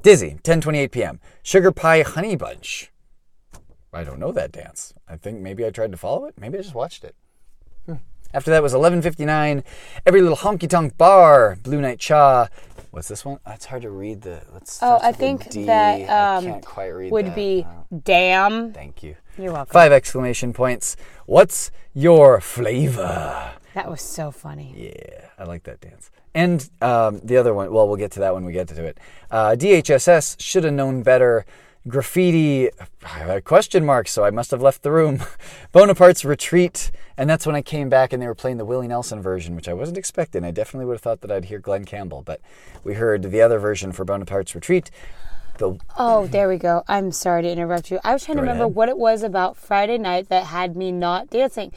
[0.00, 1.20] Dizzy, 10:28 p.m.
[1.42, 2.90] Sugar Pie Honey Bunch.
[3.92, 4.94] I don't know that dance.
[5.06, 6.36] I think maybe I tried to follow it.
[6.38, 7.14] Maybe I just watched it.
[8.34, 9.62] After that was 11:59.
[10.06, 11.56] Every little honky tonk bar.
[11.62, 12.48] Blue Night Cha.
[12.90, 13.38] What's this one?
[13.46, 14.22] That's hard to read.
[14.22, 14.78] The let's.
[14.82, 15.64] Oh, I think D.
[15.64, 17.34] that um, can't quite read would that.
[17.36, 18.72] be Oh, damn.
[18.72, 19.16] thank you.
[19.38, 19.72] You're welcome.
[19.72, 20.96] Five exclamation points.
[21.26, 23.52] What's your flavor?
[23.74, 24.74] That was so funny.
[24.76, 26.10] Yeah, I like that dance.
[26.34, 28.98] And um, the other one, well, we'll get to that when we get to it.
[29.30, 31.44] Uh, DHSS should have known better.
[31.88, 32.70] Graffiti,
[33.04, 35.20] uh, question mark, so I must have left the room.
[35.72, 39.22] Bonaparte's Retreat, and that's when I came back and they were playing the Willie Nelson
[39.22, 40.44] version, which I wasn't expecting.
[40.44, 42.40] I definitely would have thought that I'd hear Glen Campbell, but
[42.84, 44.90] we heard the other version for Bonaparte's Retreat.
[45.58, 46.84] The, Oh, there we go.
[46.86, 47.98] I'm sorry to interrupt you.
[48.04, 48.76] I was trying to Go remember ahead.
[48.76, 51.72] what it was about Friday night that had me not dancing.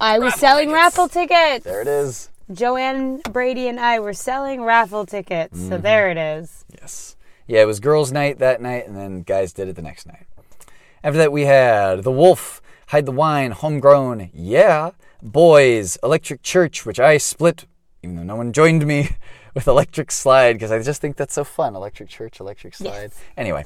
[0.00, 1.64] I was selling raffle tickets.
[1.64, 2.30] there it is.
[2.52, 5.56] Joanne Brady and I were selling raffle tickets.
[5.56, 5.68] Mm-hmm.
[5.68, 6.64] So there it is.
[6.80, 7.13] Yes.
[7.46, 10.26] Yeah, it was girls' night that night, and then guys did it the next night.
[11.02, 14.90] After that, we had The Wolf, Hide the Wine, Homegrown, Yeah,
[15.22, 17.66] Boys, Electric Church, which I split,
[18.02, 19.16] even though no one joined me,
[19.54, 21.76] with Electric Slide, because I just think that's so fun.
[21.76, 23.12] Electric Church, Electric Slide.
[23.36, 23.64] Anyway,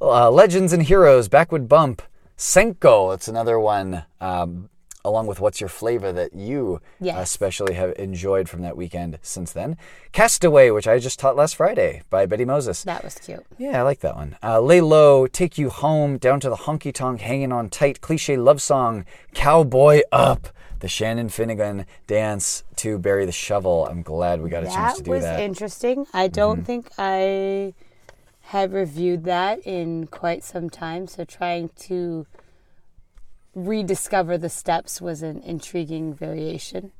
[0.00, 2.02] uh, Legends and Heroes, Backwood Bump,
[2.36, 4.04] Senko, it's another one.
[4.20, 4.68] Um,
[5.04, 7.16] Along with what's your flavor that you Yes.
[7.22, 9.76] especially have enjoyed from that weekend since then.
[10.12, 12.82] Castaway, which I just taught last Friday by Betty Moses.
[12.84, 13.44] That was cute.
[13.56, 14.36] Yeah, I like that one.
[14.42, 18.36] Uh, Lay Low, Take You Home, Down to the Honky Tonk, Hanging On Tight, Cliche
[18.36, 20.48] Love Song, Cowboy Up,
[20.80, 23.86] the Shannon Finnegan dance to Bury the Shovel.
[23.86, 25.34] I'm glad we got a chance to do was that.
[25.36, 25.42] Mm-hmm.
[25.44, 26.06] interesting.
[26.12, 27.74] I don't think I
[28.44, 31.06] have reviewed that in quite some time.
[31.06, 32.26] So trying to
[33.54, 36.92] rediscover the steps was an intriguing variation.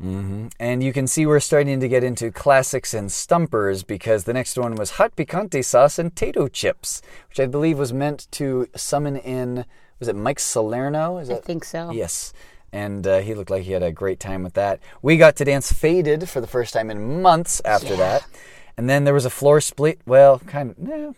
[0.58, 4.58] And you can see we're starting to get into classics and stumpers because the next
[4.58, 9.16] one was hot picante sauce and tato chips, which I believe was meant to summon
[9.16, 9.64] in,
[9.98, 11.18] was it Mike Salerno?
[11.18, 11.92] Is I that think so.
[11.92, 12.32] Yes.
[12.72, 14.80] And uh, he looked like he had a great time with that.
[15.02, 18.26] We got to dance Faded for the first time in months after that.
[18.76, 20.00] And then there was a floor split.
[20.06, 21.12] Well, kind of, yeah.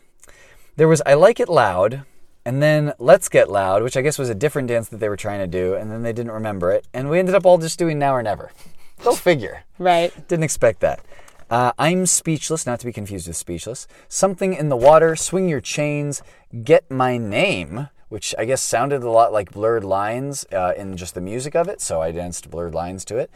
[0.77, 2.05] There was I Like It Loud,
[2.45, 5.17] and then Let's Get Loud, which I guess was a different dance that they were
[5.17, 6.87] trying to do, and then they didn't remember it.
[6.93, 8.51] And we ended up all just doing Now or Never.
[9.03, 9.65] Go figure.
[9.79, 10.13] Right.
[10.29, 11.01] Didn't expect that.
[11.51, 13.87] Uh, I'm speechless, not to be confused with speechless.
[14.09, 16.23] Something in the water, swing your chains,
[16.65, 21.15] get my name, which I guess sounded a lot like blurred lines uh, in just
[21.15, 23.31] the music of it, so I danced blurred lines to it.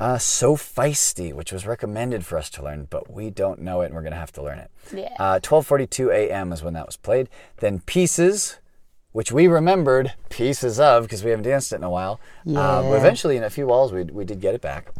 [0.00, 3.86] Uh, so feisty, which was recommended for us to learn, but we don't know it,
[3.86, 4.70] and we're gonna have to learn it.
[4.92, 5.14] Yeah.
[5.18, 6.52] Uh, 12:42 a.m.
[6.52, 7.28] is when that was played.
[7.58, 8.58] Then pieces,
[9.12, 12.20] which we remembered pieces of because we haven't danced it in a while.
[12.48, 14.90] Uh, but eventually, in a few walls, we we did get it back.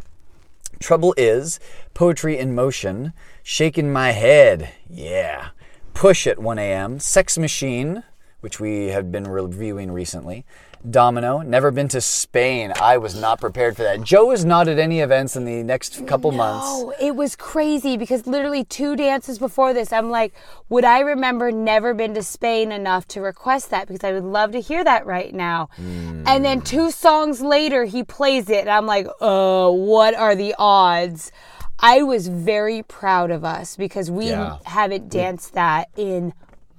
[0.79, 1.59] Trouble is
[1.93, 5.49] poetry in motion, shaking my head, yeah.
[5.93, 6.99] Push at 1 a.m.
[6.99, 8.03] Sex Machine,
[8.41, 10.45] which we have been reviewing recently.
[10.89, 12.73] Domino, never been to Spain.
[12.81, 14.01] I was not prepared for that.
[14.03, 16.65] Joe is not at any events in the next couple months.
[16.67, 20.33] Oh, it was crazy because literally two dances before this, I'm like,
[20.69, 23.87] would I remember never been to Spain enough to request that?
[23.87, 25.69] Because I would love to hear that right now.
[25.77, 26.65] And then hmm.
[26.65, 31.31] two songs later, he plays it, and I'm like, oh, what are the odds?
[31.79, 34.57] I was very proud of us because we Yeah.
[34.63, 36.33] haven't danced that in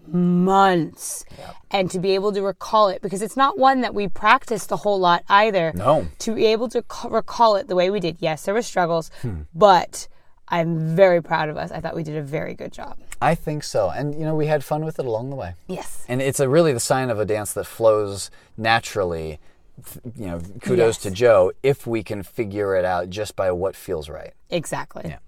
[0.09, 1.25] months.
[1.71, 4.77] And to be able to recall it, because it's not one that we practiced a
[4.77, 6.07] whole lot either No.
[6.21, 8.17] to be able to recall it the way we did.
[8.21, 9.43] Yes, there were struggles, Hmm.
[9.55, 10.09] but
[10.49, 11.71] I'm very proud of us.
[11.73, 12.99] I thought we did a very good job.
[13.21, 13.89] I think so.
[13.91, 15.55] And, you know, we had fun with it along the way.
[15.67, 16.05] Yes.
[16.09, 19.39] And it's a really the sign of a dance that flows naturally
[20.17, 20.99] you know, kudos Yes.
[20.99, 24.33] to Joe if we can figure it out just by what feels right.
[24.49, 25.03] Exactly.
[25.07, 25.19] Yeah.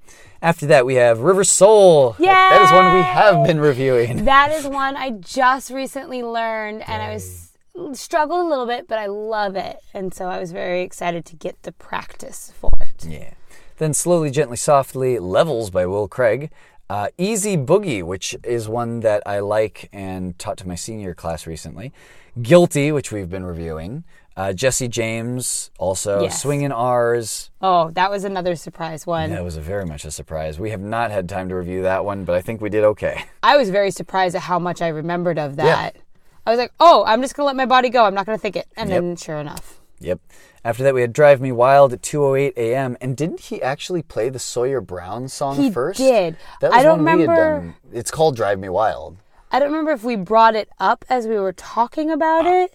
[0.42, 2.12] After that, we have River Soul.
[2.18, 4.24] That- That is one we have been reviewing.
[4.24, 7.52] That is one I just recently learned, and I was
[7.92, 11.36] struggled a little bit, but I love it, and so I was very excited to
[11.36, 13.04] get the practice for it.
[13.06, 13.30] Yeah.
[13.78, 16.50] Then Slowly, Gently, Softly, Levels by Will Craig.
[16.88, 21.46] Uh, Easy Boogie, which is one that I like and taught to my senior class
[21.46, 21.92] recently.
[22.40, 24.04] Guilty, which we've been reviewing.
[24.36, 26.20] Uh, Jesse James, also.
[26.22, 26.42] Yes.
[26.42, 27.50] Swingin' R's.
[27.62, 29.30] Oh, that was another surprise one.
[29.30, 30.58] That was a very much a surprise.
[30.60, 33.24] We have not had time to review that one, but I think we did okay.
[33.42, 35.96] I was very surprised at how much I remembered of that.
[36.46, 38.04] I was like, oh, I'm just gonna let my body go.
[38.04, 39.00] I'm not gonna think it, and Yep.
[39.00, 40.20] then sure enough, Yep.
[40.62, 42.96] After that, we had Drive Me Wild at 2.08 a.m.
[43.00, 45.96] And didn't he actually play the Sawyer Brown song He first?
[45.98, 46.36] did.
[46.60, 47.74] That was I don't one we had remember- done.
[47.94, 49.16] It's called Drive Me Wild.
[49.50, 52.74] I don't remember if we brought it up as we were talking about it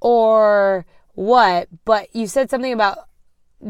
[0.00, 0.84] or
[1.18, 2.98] what, but you said something about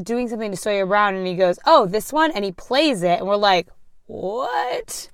[0.03, 3.21] doing something to Sawyer Brown, and he goes, "Oh, this one," and he plays it,
[3.21, 3.69] and we're like,
[4.07, 5.09] "What?"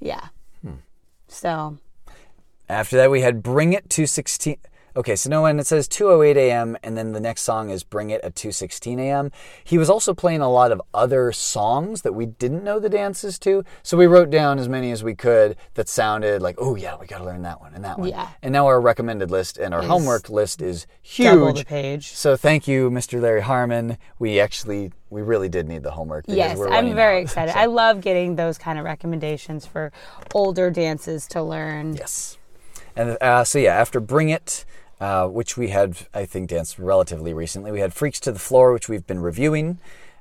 [0.00, 0.28] Yeah.
[0.60, 0.78] Hmm.
[1.28, 1.78] So
[2.68, 4.56] After that, we had Bring It 216.
[4.98, 6.76] Okay, so no, when it says 2:08 a.m.
[6.82, 9.30] and then the next song is Bring It at 2:16 a.m.
[9.62, 13.38] He was also playing a lot of other songs that we didn't know the dances
[13.40, 16.96] to, so we wrote down as many as we could that sounded like, oh yeah,
[17.00, 18.08] we got to learn that one and that one.
[18.08, 18.28] Yeah.
[18.42, 21.28] And now our recommended list and our homework list is huge.
[21.28, 22.08] double the page.
[22.08, 23.22] So thank you, Mr.
[23.22, 23.98] Larry Harmon.
[24.18, 26.24] We actually, we really did need the homework.
[26.26, 27.22] Yes, I'm very out.
[27.22, 27.52] excited.
[27.58, 29.92] So, I love getting those kind of recommendations for
[30.34, 31.94] older dances to learn.
[31.94, 32.36] yes.
[32.96, 34.66] And uh, so yeah, after Bring It,
[35.00, 38.72] uh, which we had, I think, danced relatively recently, we had Freaks to the Floor,
[38.72, 39.78] which we've been reviewing.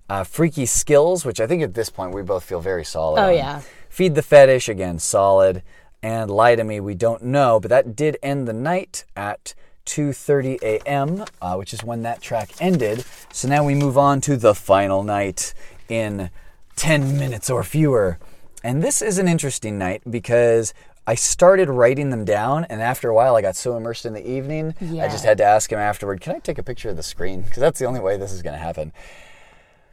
[0.10, 3.20] Uh, Freaky Skills, which I think at this point we both feel very solid.
[3.20, 3.36] Oh, on.
[3.36, 3.62] yeah.
[3.90, 5.64] Feed the Fetish, again, solid.
[6.02, 9.54] And Lie to Me, we don't know, but that did end the night at
[9.86, 13.04] 2:30 a.m., uh, which is when that track ended.
[13.34, 15.54] So now we move on to the final night
[15.90, 16.30] in
[16.76, 18.20] 10 minutes or fewer.
[18.64, 20.74] And this is an interesting night because
[21.10, 24.30] I started writing them down, and after a while, I got so immersed in the
[24.30, 27.04] evening, I just had to ask him afterward, "Can I take a picture of the
[27.04, 28.92] screen?" Because that's the only way this is going to happen.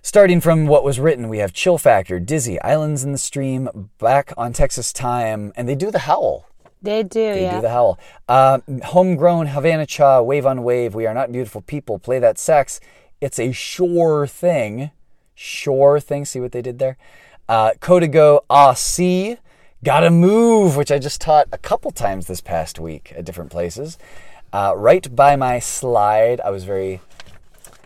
[0.03, 4.33] Starting from what was written, we have Chill Factor, Dizzy, Islands in the Stream, Back
[4.37, 6.47] on Texas Time, and they do the howl.
[6.83, 7.55] They do, They yeah.
[7.55, 7.99] do the howl.
[8.29, 12.81] Uh, homegrown Havana Cha, Wave on Wave, We Are Not Beautiful People, Play That Sex.
[13.23, 14.91] It's a sure thing.
[15.35, 16.27] Sure thing.
[16.27, 16.99] See what they did there?
[17.49, 19.39] Uh, Codigo, Ah See,
[19.85, 23.99] Gotta Move, which I just taught a couple times this past week at different places.
[24.51, 27.03] Uh, right by my slide, I was very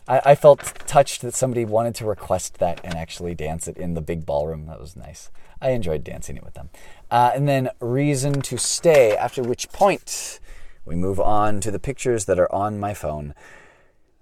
[0.07, 3.95] I, I felt touched that somebody wanted to request that and actually dance it in
[3.95, 4.67] the big ballroom.
[4.67, 5.33] That was nice.
[5.61, 6.71] I enjoyed dancing it with them.
[7.11, 10.39] Uh, and then Reason to Stay, after which point
[10.85, 13.35] we move on to the pictures that are on my phone.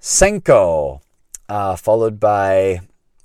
[0.01, 1.01] Senko,
[1.51, 2.81] uh, followed by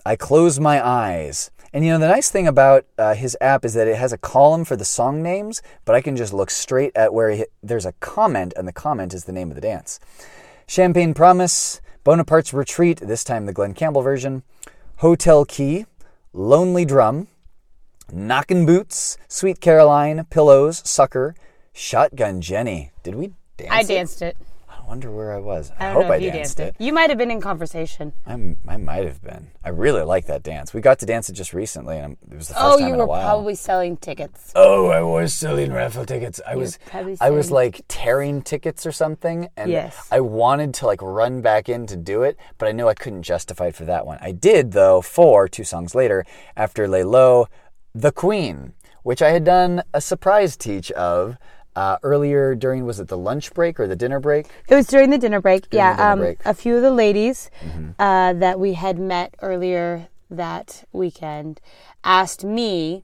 [0.06, 1.52] I Close My Eyes.
[1.74, 4.18] And you know, the nice thing about uh, his app is that it has a
[4.18, 7.86] column for the song names, but I can just look straight at where he, there's
[7.86, 10.00] a comment, and the comment is the name of the dance.
[10.68, 14.44] Champagne Promise, Bonaparte's Retreat, this time the Glen Campbell version,
[14.98, 15.86] Hotel Key,
[16.34, 17.28] Lonely Drum,
[18.12, 21.36] Knockin' Boots, Sweet Caroline, Pillows, Sucker,
[21.72, 22.92] Shotgun Jenny.
[23.04, 23.72] Did we dance?
[23.72, 23.88] I it?
[23.88, 24.36] danced it.
[24.92, 25.72] I wonder where I was.
[25.80, 26.76] I, I hope I you danced, danced it.
[26.78, 26.84] it.
[26.84, 28.12] You might have been in conversation.
[28.26, 29.48] I'm, I might have been.
[29.64, 30.74] I really like that dance.
[30.74, 32.94] We got to dance it just recently, and it was the first Oh, time you
[32.96, 33.20] in a while.
[33.20, 34.52] Oh, you were probably selling tickets.
[34.54, 36.42] Oh, I was selling raffle tickets.
[36.46, 36.78] I were was
[37.22, 40.10] I was like tearing tickets or something and Yes.
[40.12, 43.24] I wanted to like run back in to do it, but I knew I couldn't
[43.24, 44.18] justify it for that one.
[44.20, 46.26] I did though for two songs later
[46.58, 47.48] after Lay Low,
[47.96, 48.74] The Queen,
[49.04, 51.38] which I had done a surprise teach of
[51.76, 54.48] uh, earlier during was it the lunch break or the dinner break?
[54.68, 55.70] It was during the dinner break.
[55.70, 56.40] During yeah, dinner um, break.
[56.40, 56.50] Mm-hmm.
[56.50, 57.50] a few of the ladies
[58.00, 61.60] uh, that we had met earlier that weekend
[62.04, 63.04] asked me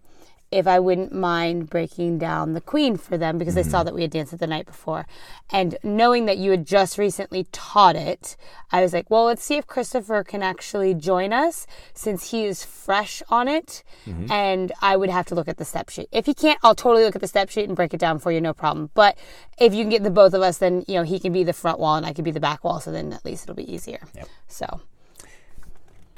[0.50, 3.72] if I wouldn't mind breaking down the Queen for them because they Mm-hmm.
[3.72, 5.06] saw that we had danced it the night before.
[5.50, 8.38] And knowing that you had just recently taught it,
[8.72, 12.64] I was like, well, let's see if Christopher can actually join us since he is
[12.64, 13.84] fresh on it.
[14.06, 14.32] Mm-hmm.
[14.32, 16.08] And I would have to look at the step sheet.
[16.12, 18.32] If he can't, I'll totally look at the step sheet and break it down for
[18.32, 18.90] you, no problem.
[18.94, 19.18] But
[19.60, 21.54] if you can get the both of us, then you know he can be the
[21.54, 22.80] front wall and I can be the back wall.
[22.80, 24.00] So then at least it'll be easier.
[24.16, 24.28] Yep.
[24.48, 24.82] So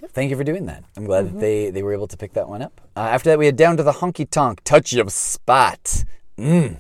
[0.08, 0.84] Thank you for doing that.
[0.98, 1.36] I'm glad Mm-hmm.
[1.36, 2.80] that they, they were able to pick that one up.
[2.96, 6.04] Uh, after that, we had Down to the Honky Tonk, Touch Your Spot.
[6.38, 6.78] Mm.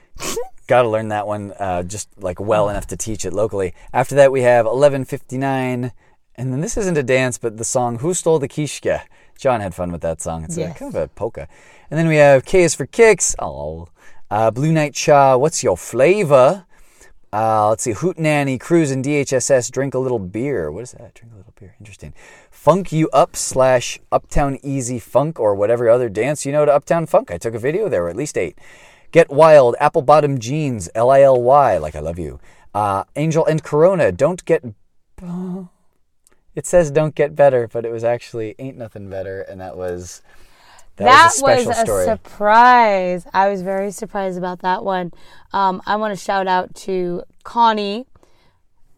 [0.66, 3.74] Got to learn that one uh, just like well enough to teach it locally.
[3.92, 5.92] After that, we have 1159.
[6.36, 9.02] And then this isn't a dance, but the song Who Stole the Kishka?
[9.38, 10.44] John had fun with that song.
[10.44, 11.48] It's a, kind of a polka.
[11.90, 13.34] And then we have K is for Kicks.
[13.38, 13.88] Oh.
[14.30, 16.64] Uh, Blue Night Cha, What's Your Flavor?
[17.34, 17.92] Uh, let's see.
[17.92, 19.68] Hootenanny, Cruise, and DHSS.
[19.72, 20.70] Drink a little beer.
[20.70, 21.14] What is that?
[21.14, 21.74] Drink a little beer.
[21.80, 22.14] Interesting.
[22.48, 27.06] Funk You Up slash Uptown Easy Funk or whatever other dance you know to Uptown
[27.06, 27.32] Funk.
[27.32, 28.56] I took a video there, at least eight.
[29.10, 32.38] Get Wild, Apple Bottom Jeans, L I L Y, like I love you.
[32.72, 34.64] Uh, Angel and Corona, Don't Get.
[36.54, 40.22] It says Don't Get Better, but it was actually Ain't Nothing Better, and that was.
[40.96, 43.26] That, That was a was a surprise.
[43.34, 45.12] I was very surprised about that one.
[45.52, 48.06] Um, I want to shout out to Connie,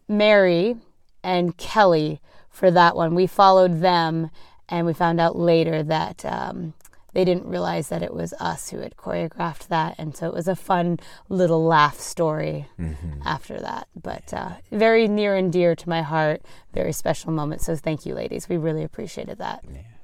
[0.07, 0.75] Mary,
[1.23, 3.15] and Kelly for that one.
[3.15, 4.29] We followed them,
[4.69, 6.73] and we found out later that um,
[7.13, 10.47] they didn't realize that it was us who had choreographed that, and so it was
[10.47, 13.21] a fun little laugh story Mm-hmm.
[13.25, 13.87] after that.
[14.01, 16.41] But uh, very near and dear to my heart,
[16.73, 17.61] very special moment.
[17.61, 18.47] So thank you, ladies.
[18.47, 19.63] We really appreciated that.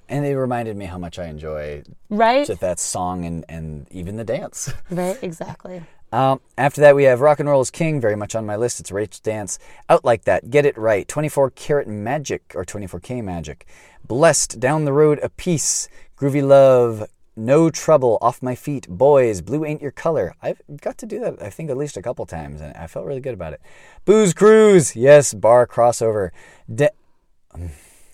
[0.09, 2.45] And it reminded me how much I enjoy Right?
[2.45, 4.71] just that song and, and even the dance.
[4.89, 5.17] Right?
[5.21, 5.83] Exactly.
[6.11, 8.79] Um, after that, we have Rock and Roll is King, very much on my list.
[8.79, 9.57] It's Rach Dance.
[9.89, 13.65] Out Like That, Get It Right, 24 Karat Magic, or 24K Magic.
[14.07, 17.03] Blessed, Down the Road, A Piece, Groovy Love,
[17.35, 20.35] No Trouble, Off My Feet, Boys, Blue Ain't Your Color.
[20.39, 23.07] I've got to do that, I think, at least a couple times, and I felt
[23.07, 23.61] really good about it.
[24.05, 26.29] Booze Cruise, yes, Bar Crossover.
[26.71, 26.89] Da-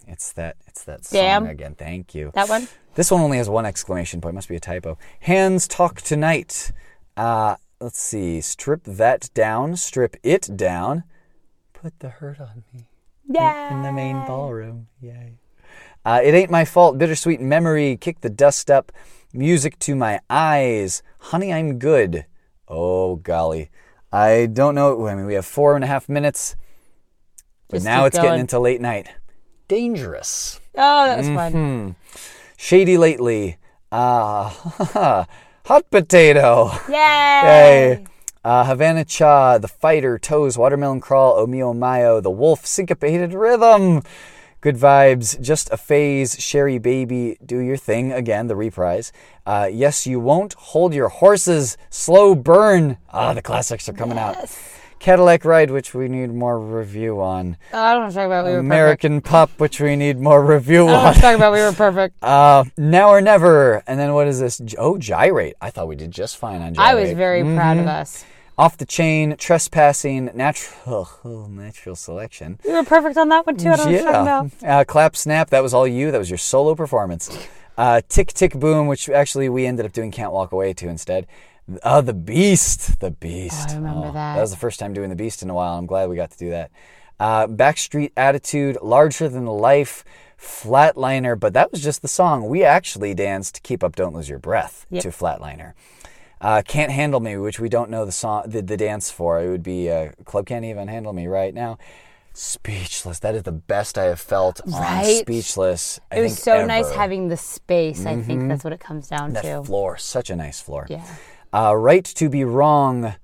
[0.09, 1.45] it's that, it's that song Damn.
[1.47, 1.75] again.
[1.75, 2.31] Thank you.
[2.33, 2.67] That one?
[2.95, 4.35] This one only has one exclamation point.
[4.35, 4.97] Must be a typo.
[5.21, 6.71] Hands talk tonight.
[7.15, 8.41] Uh, let's see.
[8.41, 9.75] Strip that down.
[9.75, 11.03] Strip it down.
[11.73, 12.87] Put the hurt on me
[13.29, 13.73] Yeah.
[13.73, 14.87] in the main ballroom.
[14.99, 15.39] Yay.
[16.03, 16.97] Uh, it ain't my fault.
[16.97, 17.95] Bittersweet memory.
[17.97, 18.91] Kick the dust up.
[19.31, 21.03] Music to my eyes.
[21.19, 22.25] Honey, I'm good.
[22.67, 23.69] Oh golly.
[24.11, 25.07] I don't know.
[25.07, 26.55] I mean, we have four and a half minutes,
[27.69, 29.07] but Just now it's getting into late night.
[29.69, 30.59] Dangerous.
[30.75, 31.35] Oh, that was Mm-hmm.
[31.37, 31.95] fun.
[32.57, 33.55] Shady lately.
[33.91, 34.49] Uh,
[35.65, 36.71] hot potato.
[36.89, 36.93] Yay!
[36.93, 38.05] Yay.
[38.43, 44.01] Uh, Havana Cha, The Fighter, Toes, Watermelon Crawl, Mio Mayo, The Wolf, Syncopated Rhythm.
[44.61, 49.11] Good vibes, Just a Phase, Sherry Baby, Do Your Thing, again, the reprise.
[49.45, 52.97] Uh, yes, You Won't, Hold Your Horses, Slow Burn.
[53.11, 54.35] Ah, the classics are coming out.
[54.99, 57.57] Cadillac Ride, which we need more review on.
[57.73, 58.65] I don't want to talk about we were perfect.
[58.65, 60.89] American Pup, which we need more review on.
[60.89, 61.03] I don't on.
[61.03, 62.15] want to talk about we were perfect.
[62.23, 63.81] Uh, now or never.
[63.87, 64.61] And then what is this?
[64.77, 65.55] Oh, gyrate.
[65.61, 66.87] I thought we did just fine on gyrate.
[66.87, 68.23] I was very proud of us.
[68.57, 72.59] off the chain, trespassing, natural, oh, natural selection.
[72.65, 73.69] We were perfect on that one too.
[73.69, 74.81] I don't know what you're talking about.
[74.81, 75.49] Uh, clap snap.
[75.49, 76.11] That was all you.
[76.11, 77.47] That was your solo performance.
[77.77, 81.25] Uh, tick tick boom, which actually we ended up doing can't walk away to instead.
[81.83, 83.67] Uh, the beast, the beast.
[83.69, 84.35] Oh, I remember that.
[84.35, 85.77] That was the first time doing the beast in a while.
[85.77, 86.71] I'm glad we got to do that.
[87.19, 90.03] Uh, Backstreet attitude, larger than life.
[90.39, 92.47] Flatliner, but that was just the song.
[92.47, 95.03] We actually danced "Keep Up, Don't Lose Your Breath" Yep.
[95.03, 95.73] to Flatliner.
[96.39, 99.41] Uh, Can't Handle Me, which we don't know the song, the, the dance for.
[99.41, 101.77] It would be uh, Club Can't Even Handle Me right now.
[102.33, 103.19] Speechless.
[103.19, 105.17] That is the best I have felt on Right?
[105.23, 105.99] Speechless.
[106.09, 108.05] I It was so nice having the space.
[108.05, 109.61] I think that's what it comes down that to.
[109.65, 109.97] floor.
[109.97, 110.87] Such a nice floor.
[110.89, 111.03] Yeah.
[111.53, 113.15] Uh, right to be wrong.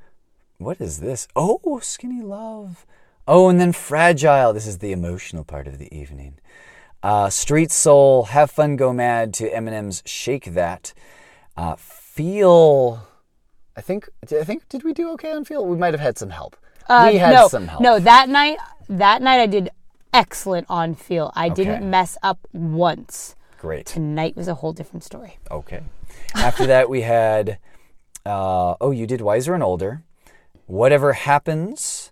[0.57, 1.27] What is this?
[1.35, 2.85] Oh, skinny love.
[3.27, 4.53] Oh, and then fragile.
[4.53, 6.37] This is the emotional part of the evening.
[7.03, 10.93] Uh, Street Soul, Have Fun, Go Mad to Eminem's Shake That.
[11.55, 13.07] Uh, feel.
[13.77, 14.09] I think.
[14.23, 14.67] I think.
[14.69, 15.65] Did we do okay on Feel?
[15.65, 16.55] We might have had some help.
[16.87, 17.81] Uh, we had no, some help.
[17.81, 18.57] no, that night,
[18.89, 19.69] that night I did
[20.13, 21.31] excellent on feel.
[21.35, 21.55] I Okay.
[21.63, 23.35] didn't mess up once.
[23.59, 23.85] Great.
[23.87, 25.37] Tonight was a whole different story.
[25.49, 25.81] Okay.
[26.35, 27.57] After that, we had.
[28.25, 30.01] Uh, oh, you did Wiser and Older.
[30.65, 32.11] Whatever Happens.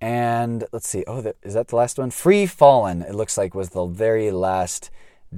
[0.00, 1.04] And let's see.
[1.06, 2.10] Oh, is that the last one?
[2.10, 4.90] Free Fallen, it looks like, was the very last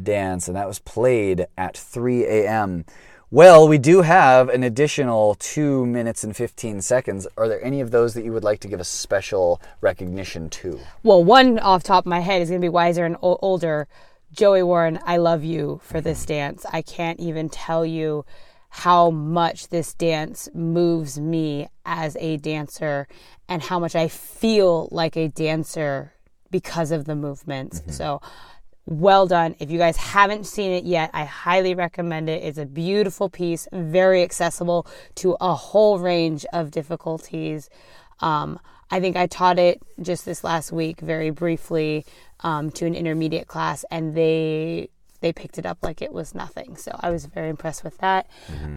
[0.02, 0.48] dance.
[0.48, 2.84] And that was played at 3 a.m.
[3.30, 7.26] Well, we do have an additional 2 minutes and 15 seconds.
[7.36, 10.80] Are there any of those that you would like to give a special recognition to?
[11.02, 13.88] Well, one off top of my head is going to be wiser and o- older.
[14.32, 16.64] Joey Warren, I love you for this dance.
[16.72, 18.24] I can't even tell you
[18.76, 23.08] how much this dance moves me as a dancer
[23.48, 26.12] and how much I feel like a dancer
[26.50, 27.80] because of the movements.
[27.88, 28.20] So,
[28.84, 29.56] well done.
[29.60, 32.44] If you guys haven't seen it yet, I highly recommend it.
[32.44, 37.70] It's a beautiful piece, very accessible to a whole range of difficulties.
[38.20, 38.60] Um,
[38.90, 42.04] I think I taught it just this last week, very briefly,
[42.40, 44.90] um, to an intermediate class, and they
[45.20, 46.76] they picked it up like it was nothing.
[46.76, 48.28] So I was very impressed with that.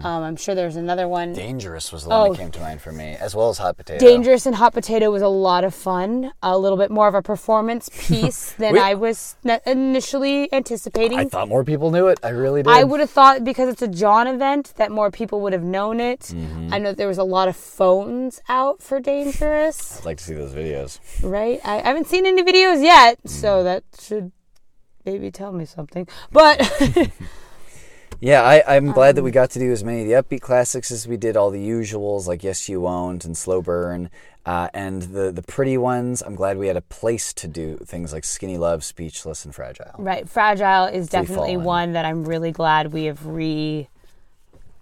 [0.02, 1.32] Um, I'm sure there's another one.
[1.32, 2.32] Dangerous was the one Oh.
[2.32, 3.98] that came to mind for me, as well as hot potato.
[4.04, 6.32] Dangerous and Hot Potato was a lot of fun.
[6.42, 9.36] A little bit more of a performance piece than We- I was
[9.66, 11.18] initially anticipating.
[11.18, 12.18] I thought more people knew it.
[12.22, 12.70] I really did.
[12.72, 16.00] I would have thought because it's a John event that more people would have known
[16.00, 16.20] it.
[16.20, 16.72] Mm-hmm.
[16.74, 20.34] I know there was a lot of phones out for Dangerous, I'd like to see
[20.34, 20.98] those videos.
[21.22, 21.60] right?
[21.64, 23.30] I, I haven't seen any videos yet, Mm.
[23.30, 24.32] so that should
[25.10, 26.06] maybe tell me something.
[26.30, 26.56] But
[28.22, 30.42] Yeah, I, I'm glad Um, that we got to do as many of the upbeat
[30.42, 31.38] classics as we did.
[31.38, 34.10] All the usuals like Yes You Won't and Slow Burn,
[34.44, 36.22] uh, and the the pretty ones.
[36.22, 39.94] I'm glad we had a place to do things like Skinny Love, Speechless, and Fragile.
[39.96, 43.88] right, Fragile is definitely one that I'm really glad we have re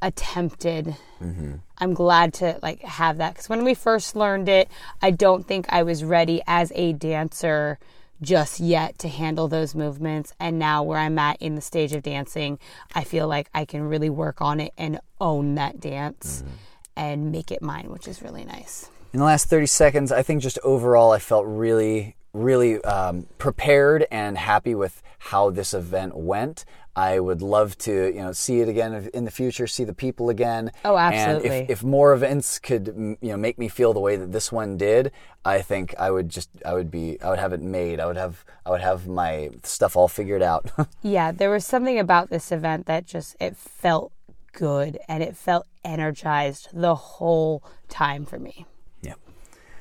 [0.02, 0.96] attempted.
[1.22, 1.54] Mm-hmm.
[1.78, 4.68] I'm glad to like have that because when we first learned it,
[5.00, 7.78] I don't think I was ready as a dancer
[8.20, 10.32] just yet to handle those movements.
[10.40, 12.58] And now where I'm at in the stage of dancing,
[12.94, 16.54] I feel like I can really work on it and own that dance Mm-hmm.
[16.96, 18.90] and make it mine, which is really nice.
[19.12, 24.06] In the last 30 seconds, I think just overall, I felt really, really um, prepared
[24.10, 26.64] and happy with how this event went.
[26.98, 30.30] I would love to, you know, see it again in the future, see the people
[30.30, 30.72] again.
[30.84, 31.58] Oh, And absolutely.
[31.58, 32.88] if, if more events could,
[33.20, 35.12] you know, make me feel the way that this one did,
[35.44, 38.00] I think I would just, I would be, I would have it made.
[38.00, 40.72] I would have, I would have my stuff all figured out.
[41.00, 44.10] Yeah, there was something about this event that just it felt
[44.52, 48.66] good and it felt energized the whole time for me.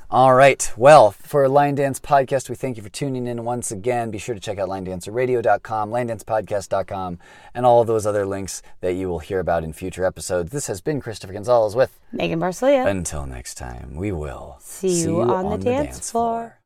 [0.10, 0.72] All right.
[0.78, 4.10] Well, for Line Dance Podcast, we thank you for tuning in once again.
[4.10, 7.20] Be sure to check out linedancerradio.com, linedancepodcast.com,
[7.54, 10.54] and all of those other links that you will hear about in future episodes.
[10.54, 12.88] This has been Christopher Gonzalez with Megan Barcelia.
[12.88, 16.56] Until next time, we will See you on the dance floor.